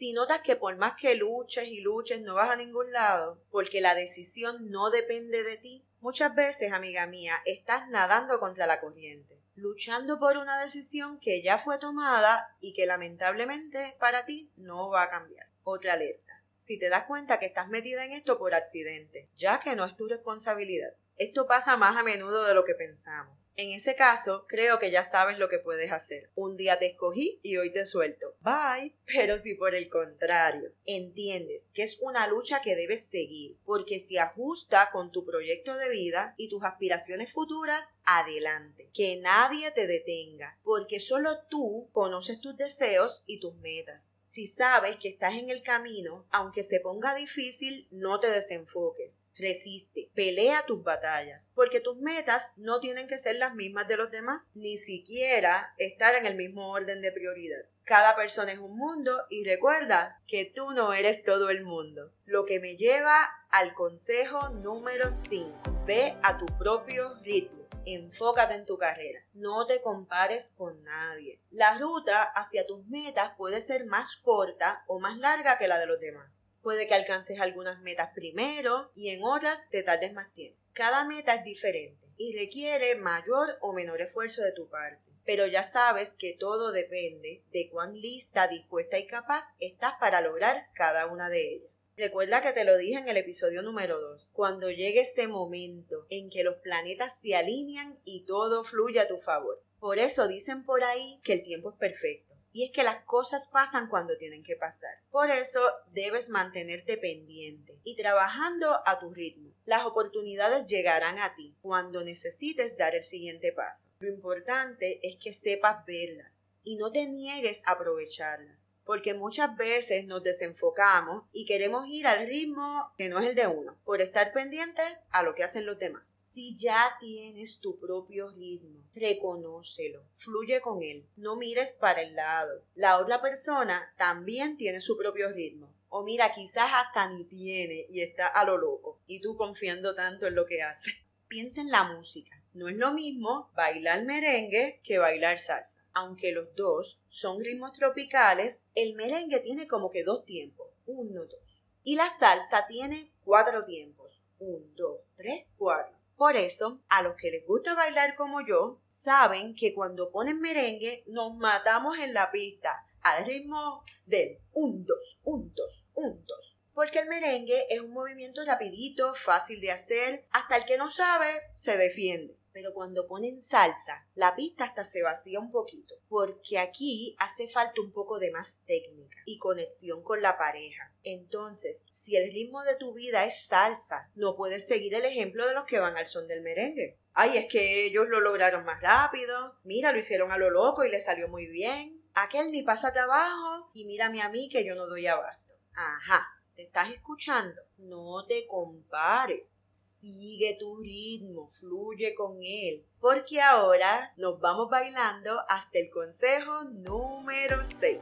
si 0.00 0.14
notas 0.14 0.40
que 0.40 0.56
por 0.56 0.78
más 0.78 0.94
que 0.98 1.14
luches 1.14 1.68
y 1.68 1.82
luches 1.82 2.22
no 2.22 2.34
vas 2.34 2.48
a 2.48 2.56
ningún 2.56 2.90
lado, 2.90 3.38
porque 3.50 3.82
la 3.82 3.94
decisión 3.94 4.70
no 4.70 4.88
depende 4.88 5.42
de 5.42 5.58
ti, 5.58 5.84
muchas 6.00 6.34
veces, 6.34 6.72
amiga 6.72 7.06
mía, 7.06 7.34
estás 7.44 7.86
nadando 7.90 8.40
contra 8.40 8.66
la 8.66 8.80
corriente, 8.80 9.42
luchando 9.56 10.18
por 10.18 10.38
una 10.38 10.58
decisión 10.58 11.20
que 11.20 11.42
ya 11.42 11.58
fue 11.58 11.78
tomada 11.78 12.56
y 12.60 12.72
que 12.72 12.86
lamentablemente 12.86 13.94
para 14.00 14.24
ti 14.24 14.50
no 14.56 14.88
va 14.88 15.02
a 15.02 15.10
cambiar. 15.10 15.46
Otra 15.64 15.92
alerta. 15.92 16.42
Si 16.56 16.78
te 16.78 16.88
das 16.88 17.04
cuenta 17.04 17.38
que 17.38 17.44
estás 17.44 17.68
metida 17.68 18.02
en 18.02 18.12
esto 18.12 18.38
por 18.38 18.54
accidente, 18.54 19.28
ya 19.36 19.60
que 19.60 19.76
no 19.76 19.84
es 19.84 19.94
tu 19.96 20.08
responsabilidad. 20.08 20.94
Esto 21.18 21.46
pasa 21.46 21.76
más 21.76 21.98
a 21.98 22.02
menudo 22.02 22.44
de 22.44 22.54
lo 22.54 22.64
que 22.64 22.74
pensamos. 22.74 23.39
En 23.56 23.72
ese 23.72 23.94
caso, 23.94 24.46
creo 24.48 24.78
que 24.78 24.90
ya 24.90 25.04
sabes 25.04 25.38
lo 25.38 25.48
que 25.48 25.58
puedes 25.58 25.92
hacer. 25.92 26.30
Un 26.34 26.56
día 26.56 26.78
te 26.78 26.86
escogí 26.86 27.40
y 27.42 27.56
hoy 27.56 27.72
te 27.72 27.84
suelto. 27.86 28.36
Bye. 28.40 28.96
Pero 29.06 29.38
si 29.38 29.54
por 29.54 29.74
el 29.74 29.88
contrario, 29.88 30.72
entiendes 30.86 31.68
que 31.74 31.82
es 31.82 31.98
una 32.00 32.26
lucha 32.26 32.62
que 32.62 32.76
debes 32.76 33.06
seguir, 33.06 33.58
porque 33.64 34.00
se 34.00 34.18
ajusta 34.18 34.90
con 34.92 35.12
tu 35.12 35.24
proyecto 35.24 35.76
de 35.76 35.88
vida 35.88 36.34
y 36.36 36.48
tus 36.48 36.64
aspiraciones 36.64 37.32
futuras, 37.32 37.84
adelante. 38.04 38.88
Que 38.94 39.16
nadie 39.16 39.70
te 39.72 39.86
detenga, 39.86 40.58
porque 40.62 41.00
solo 41.00 41.44
tú 41.48 41.90
conoces 41.92 42.40
tus 42.40 42.56
deseos 42.56 43.24
y 43.26 43.40
tus 43.40 43.54
metas. 43.56 44.14
Si 44.30 44.46
sabes 44.46 44.96
que 44.98 45.08
estás 45.08 45.34
en 45.34 45.50
el 45.50 45.60
camino, 45.60 46.24
aunque 46.30 46.62
se 46.62 46.78
ponga 46.78 47.16
difícil, 47.16 47.88
no 47.90 48.20
te 48.20 48.30
desenfoques. 48.30 49.24
Resiste, 49.34 50.08
pelea 50.14 50.64
tus 50.66 50.84
batallas, 50.84 51.50
porque 51.56 51.80
tus 51.80 51.98
metas 51.98 52.52
no 52.54 52.78
tienen 52.78 53.08
que 53.08 53.18
ser 53.18 53.34
las 53.34 53.56
mismas 53.56 53.88
de 53.88 53.96
los 53.96 54.12
demás, 54.12 54.44
ni 54.54 54.78
siquiera 54.78 55.74
estar 55.78 56.14
en 56.14 56.26
el 56.26 56.36
mismo 56.36 56.70
orden 56.70 57.02
de 57.02 57.10
prioridad. 57.10 57.64
Cada 57.82 58.14
persona 58.14 58.52
es 58.52 58.60
un 58.60 58.78
mundo 58.78 59.20
y 59.30 59.42
recuerda 59.42 60.22
que 60.28 60.44
tú 60.44 60.70
no 60.70 60.92
eres 60.92 61.24
todo 61.24 61.50
el 61.50 61.64
mundo. 61.64 62.12
Lo 62.24 62.46
que 62.46 62.60
me 62.60 62.76
lleva 62.76 63.28
al 63.50 63.74
consejo 63.74 64.50
número 64.50 65.12
5. 65.12 65.82
Ve 65.86 66.16
a 66.22 66.38
tu 66.38 66.46
propio 66.56 67.16
ritmo. 67.24 67.59
Enfócate 67.86 68.54
en 68.54 68.66
tu 68.66 68.76
carrera. 68.76 69.24
No 69.32 69.66
te 69.66 69.80
compares 69.80 70.50
con 70.50 70.82
nadie. 70.82 71.40
La 71.50 71.78
ruta 71.78 72.22
hacia 72.22 72.66
tus 72.66 72.86
metas 72.86 73.32
puede 73.38 73.62
ser 73.62 73.86
más 73.86 74.16
corta 74.16 74.84
o 74.86 75.00
más 75.00 75.16
larga 75.18 75.56
que 75.56 75.66
la 75.66 75.78
de 75.78 75.86
los 75.86 75.98
demás. 75.98 76.44
Puede 76.62 76.86
que 76.86 76.94
alcances 76.94 77.40
algunas 77.40 77.80
metas 77.80 78.10
primero 78.14 78.92
y 78.94 79.08
en 79.08 79.22
otras 79.24 79.66
te 79.70 79.82
tardes 79.82 80.12
más 80.12 80.30
tiempo. 80.34 80.60
Cada 80.74 81.04
meta 81.04 81.34
es 81.34 81.42
diferente 81.42 82.06
y 82.18 82.36
requiere 82.36 82.96
mayor 82.96 83.56
o 83.62 83.72
menor 83.72 84.02
esfuerzo 84.02 84.42
de 84.42 84.52
tu 84.52 84.68
parte. 84.68 85.10
Pero 85.24 85.46
ya 85.46 85.64
sabes 85.64 86.14
que 86.18 86.34
todo 86.34 86.72
depende 86.72 87.42
de 87.50 87.70
cuán 87.70 87.94
lista, 87.94 88.46
dispuesta 88.46 88.98
y 88.98 89.06
capaz 89.06 89.44
estás 89.58 89.94
para 89.98 90.20
lograr 90.20 90.66
cada 90.74 91.06
una 91.06 91.30
de 91.30 91.54
ellas. 91.54 91.79
Recuerda 92.00 92.40
que 92.40 92.54
te 92.54 92.64
lo 92.64 92.78
dije 92.78 92.98
en 92.98 93.08
el 93.08 93.18
episodio 93.18 93.62
número 93.62 94.00
2. 94.00 94.30
Cuando 94.32 94.70
llegue 94.70 95.00
este 95.00 95.28
momento 95.28 96.06
en 96.08 96.30
que 96.30 96.42
los 96.42 96.56
planetas 96.56 97.18
se 97.20 97.36
alinean 97.36 98.00
y 98.06 98.24
todo 98.24 98.64
fluye 98.64 99.00
a 99.00 99.06
tu 99.06 99.18
favor. 99.18 99.62
Por 99.78 99.98
eso 99.98 100.26
dicen 100.26 100.64
por 100.64 100.82
ahí 100.82 101.20
que 101.22 101.34
el 101.34 101.42
tiempo 101.42 101.72
es 101.72 101.76
perfecto. 101.76 102.32
Y 102.52 102.64
es 102.64 102.70
que 102.70 102.84
las 102.84 103.04
cosas 103.04 103.48
pasan 103.48 103.90
cuando 103.90 104.16
tienen 104.16 104.42
que 104.42 104.56
pasar. 104.56 105.02
Por 105.10 105.28
eso 105.30 105.60
debes 105.92 106.30
mantenerte 106.30 106.96
pendiente 106.96 107.78
y 107.84 107.96
trabajando 107.96 108.80
a 108.86 108.98
tu 108.98 109.12
ritmo. 109.12 109.52
Las 109.66 109.84
oportunidades 109.84 110.66
llegarán 110.68 111.18
a 111.18 111.34
ti 111.34 111.54
cuando 111.60 112.02
necesites 112.02 112.78
dar 112.78 112.94
el 112.94 113.04
siguiente 113.04 113.52
paso. 113.52 113.90
Lo 113.98 114.10
importante 114.10 115.06
es 115.06 115.18
que 115.18 115.34
sepas 115.34 115.84
verlas 115.84 116.54
y 116.64 116.76
no 116.76 116.92
te 116.92 117.06
niegues 117.06 117.60
a 117.66 117.72
aprovecharlas 117.72 118.69
porque 118.90 119.14
muchas 119.14 119.56
veces 119.56 120.08
nos 120.08 120.24
desenfocamos 120.24 121.22
y 121.32 121.46
queremos 121.46 121.86
ir 121.86 122.08
al 122.08 122.26
ritmo 122.26 122.92
que 122.98 123.08
no 123.08 123.20
es 123.20 123.28
el 123.28 123.36
de 123.36 123.46
uno, 123.46 123.78
por 123.84 124.00
estar 124.00 124.32
pendiente 124.32 124.82
a 125.10 125.22
lo 125.22 125.36
que 125.36 125.44
hacen 125.44 125.64
los 125.64 125.78
demás. 125.78 126.02
Si 126.32 126.56
ya 126.56 126.96
tienes 126.98 127.60
tu 127.60 127.78
propio 127.78 128.30
ritmo, 128.30 128.82
reconócelo, 128.96 130.02
fluye 130.16 130.60
con 130.60 130.82
él, 130.82 131.06
no 131.14 131.36
mires 131.36 131.72
para 131.72 132.02
el 132.02 132.16
lado. 132.16 132.64
La 132.74 132.98
otra 132.98 133.22
persona 133.22 133.94
también 133.96 134.56
tiene 134.56 134.80
su 134.80 134.98
propio 134.98 135.30
ritmo. 135.30 135.72
O 135.88 136.02
mira, 136.02 136.32
quizás 136.32 136.72
hasta 136.74 137.08
ni 137.10 137.22
tiene 137.26 137.86
y 137.88 138.00
está 138.00 138.26
a 138.26 138.44
lo 138.44 138.58
loco. 138.58 138.98
Y 139.06 139.20
tú 139.20 139.36
confiando 139.36 139.94
tanto 139.94 140.26
en 140.26 140.34
lo 140.34 140.46
que 140.46 140.62
hace. 140.62 140.90
Piensa 141.28 141.60
en 141.60 141.70
la 141.70 141.84
música. 141.84 142.42
No 142.54 142.68
es 142.68 142.76
lo 142.76 142.90
mismo 142.90 143.52
bailar 143.54 144.02
merengue 144.02 144.80
que 144.82 144.98
bailar 144.98 145.38
salsa. 145.38 145.79
Aunque 145.92 146.32
los 146.32 146.54
dos 146.54 147.00
son 147.08 147.42
ritmos 147.44 147.72
tropicales, 147.72 148.62
el 148.74 148.94
merengue 148.94 149.40
tiene 149.40 149.66
como 149.66 149.90
que 149.90 150.04
dos 150.04 150.24
tiempos. 150.24 150.68
Uno, 150.86 151.24
dos. 151.26 151.62
Y 151.82 151.96
la 151.96 152.08
salsa 152.18 152.66
tiene 152.68 153.12
cuatro 153.24 153.64
tiempos. 153.64 154.20
Un, 154.38 154.74
dos, 154.76 155.00
tres, 155.16 155.46
cuatro. 155.56 155.96
Por 156.16 156.36
eso, 156.36 156.80
a 156.88 157.02
los 157.02 157.14
que 157.16 157.30
les 157.30 157.46
gusta 157.46 157.74
bailar 157.74 158.14
como 158.14 158.46
yo, 158.46 158.80
saben 158.90 159.54
que 159.54 159.74
cuando 159.74 160.10
ponen 160.10 160.40
merengue 160.40 161.02
nos 161.06 161.34
matamos 161.36 161.98
en 161.98 162.12
la 162.12 162.30
pista 162.30 162.86
al 163.00 163.24
ritmo 163.24 163.82
del 164.04 164.38
un, 164.52 164.84
dos, 164.84 165.18
un, 165.24 165.54
dos, 165.54 165.86
un, 165.94 166.24
dos. 166.26 166.58
Porque 166.74 167.00
el 167.00 167.08
merengue 167.08 167.66
es 167.70 167.80
un 167.80 167.92
movimiento 167.92 168.44
rapidito, 168.44 169.14
fácil 169.14 169.60
de 169.60 169.70
hacer, 169.70 170.26
hasta 170.30 170.56
el 170.56 170.66
que 170.66 170.78
no 170.78 170.90
sabe 170.90 171.28
se 171.54 171.76
defiende 171.76 172.39
pero 172.52 172.72
cuando 172.74 173.06
ponen 173.06 173.40
salsa, 173.40 174.06
la 174.14 174.34
pista 174.34 174.64
hasta 174.64 174.84
se 174.84 175.02
vacía 175.02 175.40
un 175.40 175.50
poquito, 175.50 175.94
porque 176.08 176.58
aquí 176.58 177.14
hace 177.18 177.48
falta 177.48 177.80
un 177.80 177.92
poco 177.92 178.18
de 178.18 178.30
más 178.30 178.58
técnica 178.66 179.18
y 179.26 179.38
conexión 179.38 180.02
con 180.02 180.22
la 180.22 180.36
pareja. 180.36 180.92
Entonces, 181.02 181.86
si 181.90 182.16
el 182.16 182.30
ritmo 182.32 182.62
de 182.62 182.76
tu 182.76 182.92
vida 182.94 183.24
es 183.24 183.46
salsa, 183.46 184.10
no 184.14 184.36
puedes 184.36 184.66
seguir 184.66 184.94
el 184.94 185.04
ejemplo 185.04 185.46
de 185.46 185.54
los 185.54 185.64
que 185.64 185.78
van 185.78 185.96
al 185.96 186.06
son 186.06 186.28
del 186.28 186.42
merengue. 186.42 186.98
Ay, 187.12 187.36
es 187.36 187.46
que 187.46 187.86
ellos 187.86 188.08
lo 188.08 188.20
lograron 188.20 188.64
más 188.64 188.80
rápido. 188.80 189.56
Mira, 189.64 189.92
lo 189.92 189.98
hicieron 189.98 190.32
a 190.32 190.38
lo 190.38 190.50
loco 190.50 190.84
y 190.84 190.90
le 190.90 191.00
salió 191.00 191.28
muy 191.28 191.46
bien. 191.46 192.02
Aquel 192.14 192.50
ni 192.50 192.62
pasa 192.62 192.92
trabajo 192.92 193.70
y 193.72 193.84
mírame 193.84 194.22
a 194.22 194.28
mí 194.28 194.48
que 194.48 194.64
yo 194.64 194.74
no 194.74 194.86
doy 194.86 195.06
abasto. 195.06 195.54
Ajá, 195.74 196.26
¿te 196.54 196.62
estás 196.62 196.90
escuchando? 196.90 197.62
No 197.78 198.26
te 198.26 198.46
compares 198.46 199.62
Sigue 199.80 200.56
tu 200.58 200.76
ritmo, 200.76 201.48
fluye 201.48 202.14
con 202.14 202.36
él. 202.42 202.84
Porque 203.00 203.40
ahora 203.40 204.12
nos 204.18 204.38
vamos 204.38 204.68
bailando 204.68 205.40
hasta 205.48 205.78
el 205.78 205.88
consejo 205.90 206.64
número 206.64 207.62
6. 207.64 207.98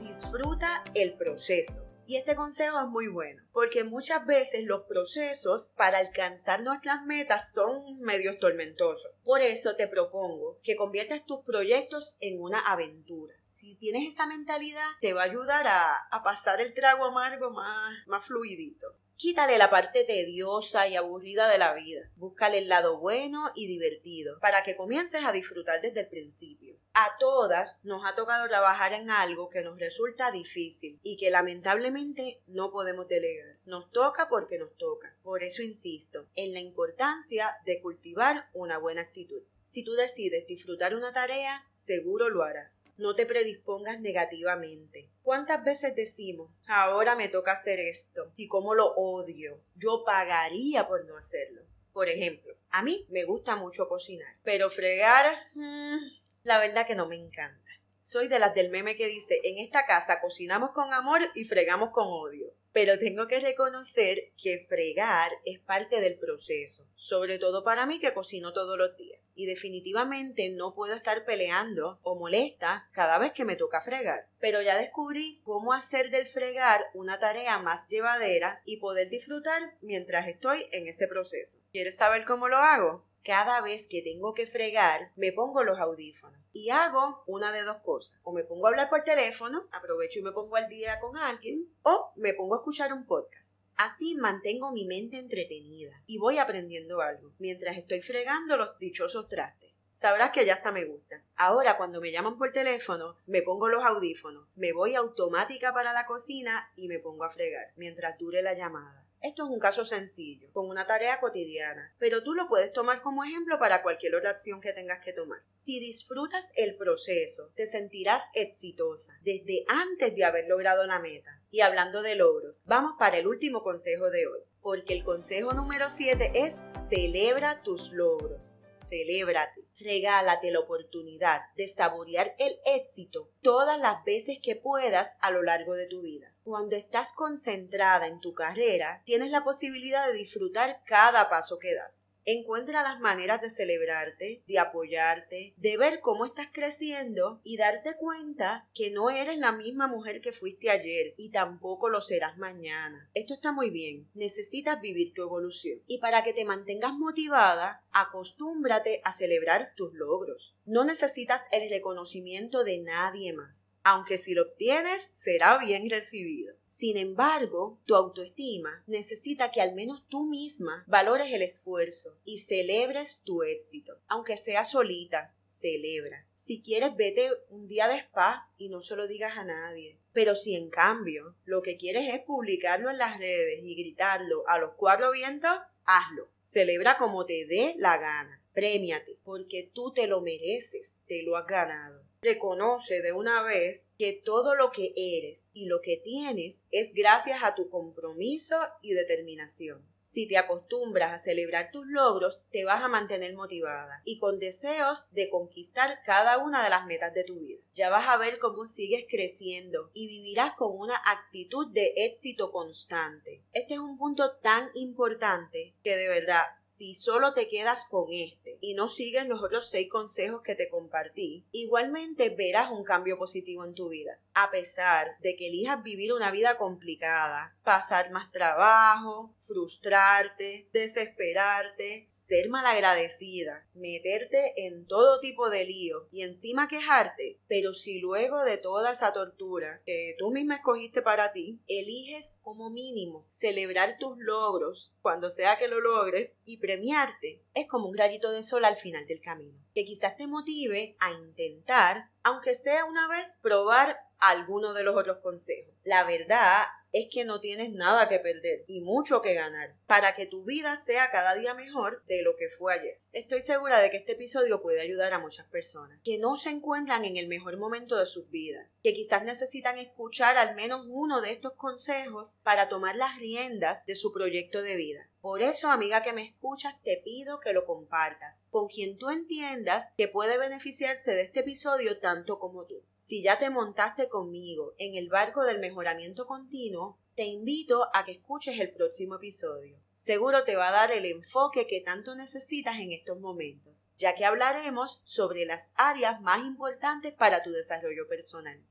Disfruta 0.00 0.82
el 0.94 1.16
proceso. 1.16 1.86
Y 2.04 2.16
este 2.16 2.34
consejo 2.34 2.80
es 2.80 2.88
muy 2.88 3.06
bueno, 3.06 3.44
porque 3.52 3.84
muchas 3.84 4.26
veces 4.26 4.64
los 4.64 4.82
procesos 4.86 5.72
para 5.76 5.98
alcanzar 5.98 6.62
nuestras 6.62 7.04
metas 7.04 7.52
son 7.52 8.00
medios 8.00 8.40
tormentosos. 8.40 9.12
Por 9.22 9.40
eso 9.40 9.76
te 9.76 9.86
propongo 9.86 10.58
que 10.64 10.74
conviertas 10.74 11.24
tus 11.26 11.44
proyectos 11.44 12.16
en 12.18 12.40
una 12.40 12.58
aventura. 12.58 13.34
Si 13.46 13.76
tienes 13.76 14.12
esa 14.12 14.26
mentalidad, 14.26 14.88
te 15.00 15.12
va 15.12 15.22
a 15.22 15.26
ayudar 15.26 15.68
a, 15.68 15.94
a 16.10 16.22
pasar 16.24 16.60
el 16.60 16.74
trago 16.74 17.04
amargo 17.04 17.52
más, 17.52 17.94
más 18.08 18.24
fluidito. 18.24 18.96
Quítale 19.20 19.58
la 19.58 19.68
parte 19.68 20.04
tediosa 20.04 20.88
y 20.88 20.96
aburrida 20.96 21.46
de 21.46 21.58
la 21.58 21.74
vida. 21.74 22.10
Búscale 22.16 22.56
el 22.56 22.70
lado 22.70 22.98
bueno 23.00 23.50
y 23.54 23.66
divertido 23.66 24.38
para 24.40 24.62
que 24.62 24.76
comiences 24.76 25.26
a 25.26 25.30
disfrutar 25.32 25.82
desde 25.82 26.00
el 26.00 26.08
principio. 26.08 26.78
A 26.94 27.18
todas 27.18 27.84
nos 27.84 28.02
ha 28.06 28.14
tocado 28.14 28.48
trabajar 28.48 28.94
en 28.94 29.10
algo 29.10 29.50
que 29.50 29.62
nos 29.62 29.78
resulta 29.78 30.30
difícil 30.30 30.98
y 31.02 31.18
que 31.18 31.28
lamentablemente 31.28 32.40
no 32.46 32.70
podemos 32.70 33.08
delegar. 33.08 33.58
Nos 33.66 33.92
toca 33.92 34.30
porque 34.30 34.58
nos 34.58 34.74
toca. 34.78 35.14
Por 35.22 35.42
eso 35.42 35.60
insisto 35.60 36.26
en 36.34 36.54
la 36.54 36.60
importancia 36.60 37.58
de 37.66 37.82
cultivar 37.82 38.48
una 38.54 38.78
buena 38.78 39.02
actitud. 39.02 39.42
Si 39.70 39.84
tú 39.84 39.92
decides 39.92 40.48
disfrutar 40.48 40.96
una 40.96 41.12
tarea, 41.12 41.64
seguro 41.72 42.28
lo 42.28 42.42
harás. 42.42 42.82
No 42.96 43.14
te 43.14 43.24
predispongas 43.24 44.00
negativamente. 44.00 45.08
¿Cuántas 45.22 45.62
veces 45.62 45.94
decimos, 45.94 46.50
ahora 46.66 47.14
me 47.14 47.28
toca 47.28 47.52
hacer 47.52 47.78
esto? 47.78 48.32
¿Y 48.34 48.48
cómo 48.48 48.74
lo 48.74 48.92
odio? 48.96 49.62
Yo 49.76 50.02
pagaría 50.04 50.88
por 50.88 51.04
no 51.04 51.16
hacerlo. 51.16 51.62
Por 51.92 52.08
ejemplo, 52.08 52.56
a 52.70 52.82
mí 52.82 53.06
me 53.10 53.22
gusta 53.22 53.54
mucho 53.54 53.88
cocinar, 53.88 54.40
pero 54.42 54.70
fregar, 54.70 55.36
mm, 55.54 55.98
la 56.42 56.58
verdad 56.58 56.84
que 56.84 56.96
no 56.96 57.06
me 57.06 57.14
encanta. 57.14 57.70
Soy 58.02 58.26
de 58.26 58.40
las 58.40 58.56
del 58.56 58.70
meme 58.70 58.96
que 58.96 59.06
dice, 59.06 59.38
en 59.44 59.64
esta 59.64 59.86
casa 59.86 60.20
cocinamos 60.20 60.70
con 60.72 60.92
amor 60.92 61.20
y 61.36 61.44
fregamos 61.44 61.90
con 61.90 62.08
odio. 62.08 62.52
Pero 62.72 62.98
tengo 62.98 63.26
que 63.26 63.40
reconocer 63.40 64.32
que 64.40 64.66
fregar 64.68 65.32
es 65.44 65.58
parte 65.58 66.00
del 66.00 66.18
proceso, 66.18 66.86
sobre 66.94 67.38
todo 67.38 67.64
para 67.64 67.86
mí 67.86 67.98
que 67.98 68.14
cocino 68.14 68.52
todos 68.52 68.78
los 68.78 68.96
días. 68.96 69.20
Y 69.34 69.46
definitivamente 69.46 70.50
no 70.50 70.74
puedo 70.74 70.94
estar 70.94 71.24
peleando 71.24 71.98
o 72.02 72.18
molesta 72.18 72.88
cada 72.92 73.18
vez 73.18 73.32
que 73.32 73.44
me 73.44 73.56
toca 73.56 73.80
fregar. 73.80 74.28
Pero 74.38 74.62
ya 74.62 74.76
descubrí 74.76 75.40
cómo 75.44 75.72
hacer 75.72 76.10
del 76.10 76.26
fregar 76.26 76.84
una 76.94 77.18
tarea 77.18 77.58
más 77.58 77.88
llevadera 77.88 78.62
y 78.64 78.76
poder 78.76 79.08
disfrutar 79.08 79.76
mientras 79.80 80.28
estoy 80.28 80.66
en 80.72 80.86
ese 80.86 81.08
proceso. 81.08 81.58
¿Quieres 81.72 81.96
saber 81.96 82.24
cómo 82.24 82.48
lo 82.48 82.58
hago? 82.58 83.09
Cada 83.24 83.60
vez 83.60 83.86
que 83.86 84.02
tengo 84.02 84.34
que 84.34 84.46
fregar, 84.46 85.12
me 85.16 85.32
pongo 85.32 85.62
los 85.62 85.78
audífonos 85.78 86.40
y 86.52 86.70
hago 86.70 87.22
una 87.26 87.52
de 87.52 87.62
dos 87.62 87.78
cosas. 87.78 88.18
O 88.22 88.32
me 88.32 88.44
pongo 88.44 88.66
a 88.66 88.70
hablar 88.70 88.88
por 88.88 89.04
teléfono, 89.04 89.68
aprovecho 89.72 90.18
y 90.18 90.22
me 90.22 90.32
pongo 90.32 90.56
al 90.56 90.68
día 90.68 91.00
con 91.00 91.16
alguien, 91.16 91.68
o 91.82 92.12
me 92.16 92.34
pongo 92.34 92.54
a 92.54 92.58
escuchar 92.58 92.92
un 92.92 93.06
podcast. 93.06 93.56
Así 93.76 94.14
mantengo 94.14 94.72
mi 94.72 94.84
mente 94.84 95.18
entretenida 95.18 96.02
y 96.06 96.18
voy 96.18 96.38
aprendiendo 96.38 97.00
algo 97.00 97.32
mientras 97.38 97.78
estoy 97.78 98.02
fregando 98.02 98.56
los 98.56 98.78
dichosos 98.78 99.28
trastes. 99.28 99.70
Sabrás 99.90 100.30
que 100.30 100.44
ya 100.46 100.54
hasta 100.54 100.72
me 100.72 100.84
gusta. 100.84 101.22
Ahora 101.36 101.76
cuando 101.76 102.00
me 102.00 102.12
llaman 102.12 102.38
por 102.38 102.52
teléfono, 102.52 103.16
me 103.26 103.42
pongo 103.42 103.68
los 103.68 103.84
audífonos, 103.84 104.48
me 104.54 104.72
voy 104.72 104.94
automática 104.94 105.72
para 105.72 105.92
la 105.92 106.06
cocina 106.06 106.70
y 106.76 106.88
me 106.88 106.98
pongo 106.98 107.24
a 107.24 107.30
fregar 107.30 107.72
mientras 107.76 108.18
dure 108.18 108.42
la 108.42 108.54
llamada. 108.54 109.06
Esto 109.22 109.44
es 109.44 109.50
un 109.50 109.58
caso 109.58 109.84
sencillo, 109.84 110.48
con 110.52 110.68
una 110.70 110.86
tarea 110.86 111.20
cotidiana, 111.20 111.94
pero 111.98 112.22
tú 112.22 112.32
lo 112.32 112.48
puedes 112.48 112.72
tomar 112.72 113.02
como 113.02 113.22
ejemplo 113.22 113.58
para 113.58 113.82
cualquier 113.82 114.14
otra 114.14 114.30
acción 114.30 114.62
que 114.62 114.72
tengas 114.72 115.04
que 115.04 115.12
tomar. 115.12 115.40
Si 115.56 115.78
disfrutas 115.78 116.48
el 116.54 116.76
proceso, 116.76 117.50
te 117.54 117.66
sentirás 117.66 118.22
exitosa 118.32 119.12
desde 119.22 119.64
antes 119.68 120.14
de 120.14 120.24
haber 120.24 120.48
logrado 120.48 120.86
la 120.86 121.00
meta. 121.00 121.42
Y 121.50 121.60
hablando 121.60 122.00
de 122.00 122.14
logros, 122.14 122.62
vamos 122.64 122.94
para 122.98 123.18
el 123.18 123.26
último 123.26 123.62
consejo 123.62 124.10
de 124.10 124.26
hoy, 124.26 124.40
porque 124.62 124.94
el 124.94 125.04
consejo 125.04 125.52
número 125.52 125.90
7 125.90 126.32
es 126.34 126.56
celebra 126.88 127.62
tus 127.62 127.92
logros 127.92 128.56
celébrate, 128.90 129.68
regálate 129.78 130.50
la 130.50 130.60
oportunidad 130.60 131.40
de 131.56 131.68
saborear 131.68 132.34
el 132.38 132.58
éxito 132.66 133.30
todas 133.40 133.78
las 133.78 134.04
veces 134.04 134.38
que 134.42 134.56
puedas 134.56 135.16
a 135.20 135.30
lo 135.30 135.42
largo 135.42 135.74
de 135.74 135.86
tu 135.86 136.02
vida. 136.02 136.34
Cuando 136.42 136.76
estás 136.76 137.12
concentrada 137.12 138.08
en 138.08 138.20
tu 138.20 138.34
carrera, 138.34 139.02
tienes 139.06 139.30
la 139.30 139.44
posibilidad 139.44 140.06
de 140.08 140.14
disfrutar 140.14 140.82
cada 140.84 141.30
paso 141.30 141.58
que 141.58 141.74
das. 141.74 142.02
Encuentra 142.24 142.82
las 142.82 143.00
maneras 143.00 143.40
de 143.40 143.50
celebrarte, 143.50 144.42
de 144.46 144.58
apoyarte, 144.58 145.54
de 145.56 145.76
ver 145.76 146.00
cómo 146.00 146.26
estás 146.26 146.48
creciendo 146.52 147.40
y 147.44 147.56
darte 147.56 147.96
cuenta 147.96 148.68
que 148.74 148.90
no 148.90 149.10
eres 149.10 149.38
la 149.38 149.52
misma 149.52 149.86
mujer 149.86 150.20
que 150.20 150.32
fuiste 150.32 150.70
ayer 150.70 151.14
y 151.16 151.30
tampoco 151.30 151.88
lo 151.88 152.00
serás 152.00 152.36
mañana. 152.36 153.10
Esto 153.14 153.34
está 153.34 153.52
muy 153.52 153.70
bien. 153.70 154.08
Necesitas 154.14 154.80
vivir 154.80 155.14
tu 155.14 155.22
evolución. 155.22 155.80
Y 155.86 155.98
para 155.98 156.22
que 156.22 156.32
te 156.32 156.44
mantengas 156.44 156.92
motivada, 156.92 157.84
acostúmbrate 157.92 159.00
a 159.04 159.12
celebrar 159.12 159.72
tus 159.76 159.94
logros. 159.94 160.54
No 160.66 160.84
necesitas 160.84 161.44
el 161.52 161.68
reconocimiento 161.70 162.64
de 162.64 162.80
nadie 162.80 163.32
más. 163.32 163.70
Aunque 163.82 164.18
si 164.18 164.34
lo 164.34 164.42
obtienes, 164.42 165.10
será 165.14 165.58
bien 165.58 165.88
recibido. 165.88 166.59
Sin 166.80 166.96
embargo, 166.96 167.78
tu 167.84 167.94
autoestima 167.94 168.82
necesita 168.86 169.50
que 169.50 169.60
al 169.60 169.74
menos 169.74 170.06
tú 170.08 170.24
misma 170.24 170.82
valores 170.86 171.30
el 171.30 171.42
esfuerzo 171.42 172.16
y 172.24 172.38
celebres 172.38 173.20
tu 173.22 173.42
éxito, 173.42 174.00
aunque 174.08 174.38
sea 174.38 174.64
solita, 174.64 175.34
celebra. 175.44 176.26
Si 176.34 176.62
quieres, 176.62 176.96
vete 176.96 177.28
un 177.50 177.68
día 177.68 177.86
de 177.86 177.96
spa 177.96 178.50
y 178.56 178.70
no 178.70 178.80
se 178.80 178.96
lo 178.96 179.08
digas 179.08 179.36
a 179.36 179.44
nadie. 179.44 179.98
Pero 180.14 180.34
si 180.34 180.56
en 180.56 180.70
cambio 180.70 181.36
lo 181.44 181.60
que 181.60 181.76
quieres 181.76 182.08
es 182.14 182.20
publicarlo 182.20 182.88
en 182.88 182.96
las 182.96 183.18
redes 183.18 183.60
y 183.62 183.74
gritarlo 183.74 184.48
a 184.48 184.56
los 184.56 184.70
cuatro 184.78 185.10
vientos, 185.10 185.58
hazlo. 185.84 186.30
Celebra 186.44 186.96
como 186.96 187.26
te 187.26 187.44
dé 187.44 187.74
la 187.76 187.98
gana. 187.98 188.42
Premiate, 188.54 189.18
porque 189.22 189.70
tú 189.74 189.92
te 189.92 190.06
lo 190.06 190.22
mereces, 190.22 190.96
te 191.06 191.22
lo 191.24 191.36
has 191.36 191.46
ganado. 191.46 192.09
Reconoce 192.22 193.00
de 193.00 193.14
una 193.14 193.42
vez 193.42 193.88
que 193.96 194.12
todo 194.12 194.54
lo 194.54 194.72
que 194.72 194.92
eres 194.94 195.48
y 195.54 195.64
lo 195.64 195.80
que 195.80 195.96
tienes 195.96 196.66
es 196.70 196.92
gracias 196.92 197.42
a 197.42 197.54
tu 197.54 197.70
compromiso 197.70 198.56
y 198.82 198.92
determinación. 198.92 199.86
Si 200.04 200.28
te 200.28 200.36
acostumbras 200.36 201.14
a 201.14 201.18
celebrar 201.18 201.70
tus 201.70 201.86
logros, 201.86 202.42
te 202.50 202.66
vas 202.66 202.82
a 202.82 202.88
mantener 202.88 203.34
motivada 203.34 204.02
y 204.04 204.18
con 204.18 204.38
deseos 204.38 205.06
de 205.12 205.30
conquistar 205.30 206.02
cada 206.04 206.36
una 206.36 206.62
de 206.62 206.68
las 206.68 206.84
metas 206.84 207.14
de 207.14 207.24
tu 207.24 207.38
vida. 207.38 207.62
Ya 207.74 207.88
vas 207.88 208.06
a 208.06 208.18
ver 208.18 208.38
cómo 208.38 208.66
sigues 208.66 209.06
creciendo 209.08 209.90
y 209.94 210.08
vivirás 210.08 210.54
con 210.56 210.76
una 210.76 211.00
actitud 211.06 211.68
de 211.72 211.94
éxito 211.96 212.52
constante. 212.52 213.44
Este 213.52 213.74
es 213.74 213.80
un 213.80 213.96
punto 213.96 214.36
tan 214.42 214.68
importante 214.74 215.74
que 215.82 215.96
de 215.96 216.08
verdad 216.08 216.42
si 216.80 216.94
solo 216.94 217.34
te 217.34 217.46
quedas 217.46 217.84
con 217.90 218.06
este 218.10 218.56
y 218.62 218.72
no 218.72 218.88
sigues 218.88 219.28
los 219.28 219.42
otros 219.42 219.68
seis 219.68 219.90
consejos 219.90 220.40
que 220.40 220.54
te 220.54 220.70
compartí, 220.70 221.44
igualmente 221.52 222.30
verás 222.30 222.70
un 222.72 222.84
cambio 222.84 223.18
positivo 223.18 223.66
en 223.66 223.74
tu 223.74 223.90
vida. 223.90 224.18
A 224.42 224.50
pesar 224.50 225.18
de 225.20 225.36
que 225.36 225.48
elijas 225.48 225.82
vivir 225.82 226.14
una 226.14 226.30
vida 226.30 226.56
complicada, 226.56 227.54
pasar 227.62 228.10
más 228.10 228.32
trabajo, 228.32 229.34
frustrarte, 229.38 230.66
desesperarte, 230.72 232.08
ser 232.10 232.48
malagradecida, 232.48 233.66
meterte 233.74 234.54
en 234.56 234.86
todo 234.86 235.20
tipo 235.20 235.50
de 235.50 235.66
lío 235.66 236.08
y 236.10 236.22
encima 236.22 236.68
quejarte, 236.68 237.38
pero 237.48 237.74
si 237.74 238.00
luego 238.00 238.42
de 238.42 238.56
toda 238.56 238.92
esa 238.92 239.12
tortura 239.12 239.82
que 239.84 240.14
tú 240.18 240.30
misma 240.30 240.54
escogiste 240.54 241.02
para 241.02 241.32
ti, 241.32 241.60
eliges 241.66 242.34
como 242.40 242.70
mínimo 242.70 243.26
celebrar 243.28 243.98
tus 243.98 244.16
logros 244.16 244.90
cuando 245.02 245.28
sea 245.30 245.58
que 245.58 245.68
lo 245.68 245.80
logres 245.80 246.36
y 246.44 246.58
premiarte, 246.58 247.42
es 247.54 247.66
como 247.66 247.88
un 247.88 247.96
rayito 247.96 248.30
de 248.30 248.42
sol 248.42 248.64
al 248.64 248.76
final 248.76 249.06
del 249.06 249.20
camino, 249.20 249.58
que 249.74 249.84
quizás 249.84 250.16
te 250.16 250.26
motive 250.26 250.96
a 251.00 251.12
intentar, 251.12 252.10
aunque 252.22 252.54
sea 252.54 252.84
una 252.84 253.08
vez, 253.08 253.32
probar 253.40 253.98
alguno 254.18 254.72
de 254.74 254.84
los 254.84 254.96
otros 254.96 255.18
consejos. 255.22 255.74
La 255.84 256.04
verdad 256.04 256.64
es 256.92 257.06
que 257.10 257.24
no 257.24 257.40
tienes 257.40 257.72
nada 257.72 258.08
que 258.08 258.18
perder 258.18 258.64
y 258.66 258.80
mucho 258.80 259.22
que 259.22 259.34
ganar 259.34 259.76
para 259.86 260.14
que 260.14 260.26
tu 260.26 260.44
vida 260.44 260.76
sea 260.76 261.10
cada 261.10 261.34
día 261.34 261.54
mejor 261.54 262.04
de 262.06 262.22
lo 262.22 262.36
que 262.36 262.48
fue 262.48 262.74
ayer. 262.74 263.00
Estoy 263.12 263.42
segura 263.42 263.80
de 263.80 263.90
que 263.90 263.98
este 263.98 264.12
episodio 264.12 264.62
puede 264.62 264.80
ayudar 264.80 265.12
a 265.12 265.18
muchas 265.18 265.46
personas 265.48 266.00
que 266.04 266.18
no 266.18 266.36
se 266.36 266.50
encuentran 266.50 267.04
en 267.04 267.16
el 267.16 267.28
mejor 267.28 267.56
momento 267.58 267.96
de 267.96 268.06
sus 268.06 268.28
vidas, 268.30 268.68
que 268.82 268.94
quizás 268.94 269.24
necesitan 269.24 269.78
escuchar 269.78 270.36
al 270.36 270.54
menos 270.54 270.86
uno 270.88 271.20
de 271.20 271.32
estos 271.32 271.52
consejos 271.54 272.36
para 272.42 272.68
tomar 272.68 272.96
las 272.96 273.18
riendas 273.18 273.84
de 273.86 273.94
su 273.94 274.12
proyecto 274.12 274.62
de 274.62 274.76
vida. 274.76 275.10
Por 275.20 275.42
eso, 275.42 275.68
amiga 275.68 276.02
que 276.02 276.12
me 276.12 276.24
escuchas, 276.24 276.74
te 276.82 277.00
pido 277.04 277.40
que 277.40 277.52
lo 277.52 277.66
compartas 277.66 278.44
con 278.50 278.68
quien 278.68 278.96
tú 278.96 279.10
entiendas 279.10 279.92
que 279.96 280.08
puede 280.08 280.38
beneficiarse 280.38 281.12
de 281.12 281.22
este 281.22 281.40
episodio 281.40 281.98
tanto 281.98 282.38
como 282.38 282.64
tú. 282.66 282.82
Si 283.02 283.22
ya 283.22 283.38
te 283.38 283.50
montaste 283.50 284.08
conmigo 284.08 284.74
en 284.78 284.94
el 284.94 285.08
barco 285.08 285.42
del 285.44 285.58
mejoramiento 285.58 286.26
continuo, 286.26 286.98
te 287.16 287.24
invito 287.24 287.88
a 287.92 288.04
que 288.04 288.12
escuches 288.12 288.58
el 288.60 288.72
próximo 288.72 289.16
episodio. 289.16 289.78
Seguro 289.94 290.44
te 290.44 290.56
va 290.56 290.68
a 290.68 290.72
dar 290.72 290.92
el 290.92 291.04
enfoque 291.04 291.66
que 291.66 291.80
tanto 291.80 292.14
necesitas 292.14 292.78
en 292.78 292.92
estos 292.92 293.20
momentos, 293.20 293.84
ya 293.98 294.14
que 294.14 294.24
hablaremos 294.24 295.02
sobre 295.04 295.44
las 295.44 295.72
áreas 295.74 296.20
más 296.22 296.46
importantes 296.46 297.12
para 297.12 297.42
tu 297.42 297.50
desarrollo 297.50 298.08
personal. 298.08 298.62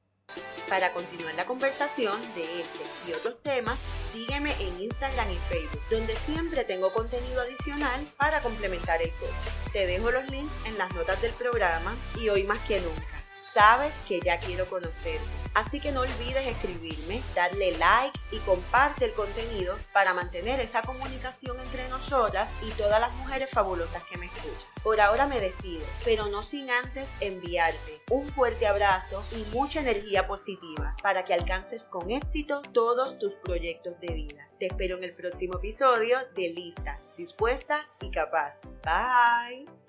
Para 0.70 0.92
continuar 0.92 1.36
la 1.36 1.46
conversación 1.46 2.20
de 2.36 2.44
este 2.62 2.80
y 3.08 3.14
otros 3.14 3.42
temas, 3.44 3.80
sígueme 4.14 4.54
en 4.60 4.80
Instagram 4.80 5.30
y 5.32 5.36
Facebook, 5.36 5.82
donde 5.90 6.16
siempre 6.16 6.64
tengo 6.64 6.94
contenido 6.94 7.42
adicional 7.42 8.06
para 8.18 8.42
complementar 8.42 9.02
el 9.02 9.12
coche. 9.12 9.52
Te 9.74 9.86
dejo 9.86 10.12
los 10.12 10.30
links 10.30 10.54
en 10.66 10.78
las 10.78 10.94
notas 10.94 11.22
del 11.22 11.34
programa 11.34 11.96
y 12.20 12.30
hoy 12.30 12.44
más 12.44 12.60
que 12.68 12.80
nunca 12.82 13.19
sabes 13.54 13.94
que 14.08 14.20
ya 14.20 14.40
quiero 14.40 14.66
conocerte. 14.66 15.20
Así 15.54 15.80
que 15.80 15.92
no 15.92 16.02
olvides 16.02 16.46
escribirme, 16.48 17.22
darle 17.36 17.78
like 17.78 18.18
y 18.32 18.38
comparte 18.40 19.06
el 19.06 19.14
contenido 19.14 19.78
para 19.94 20.14
mantener 20.14 20.60
esa 20.60 20.82
comunicación 20.82 21.60
entre 21.60 21.88
nosotras 21.90 22.50
y 22.62 22.72
todas 22.72 23.02
las 23.02 23.14
mujeres 23.16 23.50
fabulosas 23.50 24.04
que 24.04 24.18
me 24.18 24.28
escuchan. 24.28 24.70
Por 24.84 25.02
ahora 25.02 25.28
me 25.28 25.40
despido, 25.40 25.86
pero 26.06 26.28
no 26.28 26.44
sin 26.44 26.70
antes 26.70 27.10
enviarte 27.20 28.02
un 28.12 28.28
fuerte 28.30 28.68
abrazo 28.68 29.24
y 29.32 29.44
mucha 29.56 29.82
energía 29.82 30.28
positiva 30.28 30.96
para 31.02 31.26
que 31.26 31.34
alcances 31.34 31.88
con 31.88 32.12
éxito 32.12 32.62
todos 32.74 33.18
tus 33.20 33.34
proyectos 33.36 34.00
de 34.00 34.14
vida. 34.14 34.50
Te 34.60 34.68
espero 34.68 34.98
en 34.98 35.04
el 35.04 35.14
próximo 35.14 35.56
episodio 35.58 36.18
de 36.36 36.50
Lista, 36.50 37.02
Dispuesta 37.18 37.88
y 38.02 38.12
Capaz. 38.12 38.60
Bye. 38.84 39.89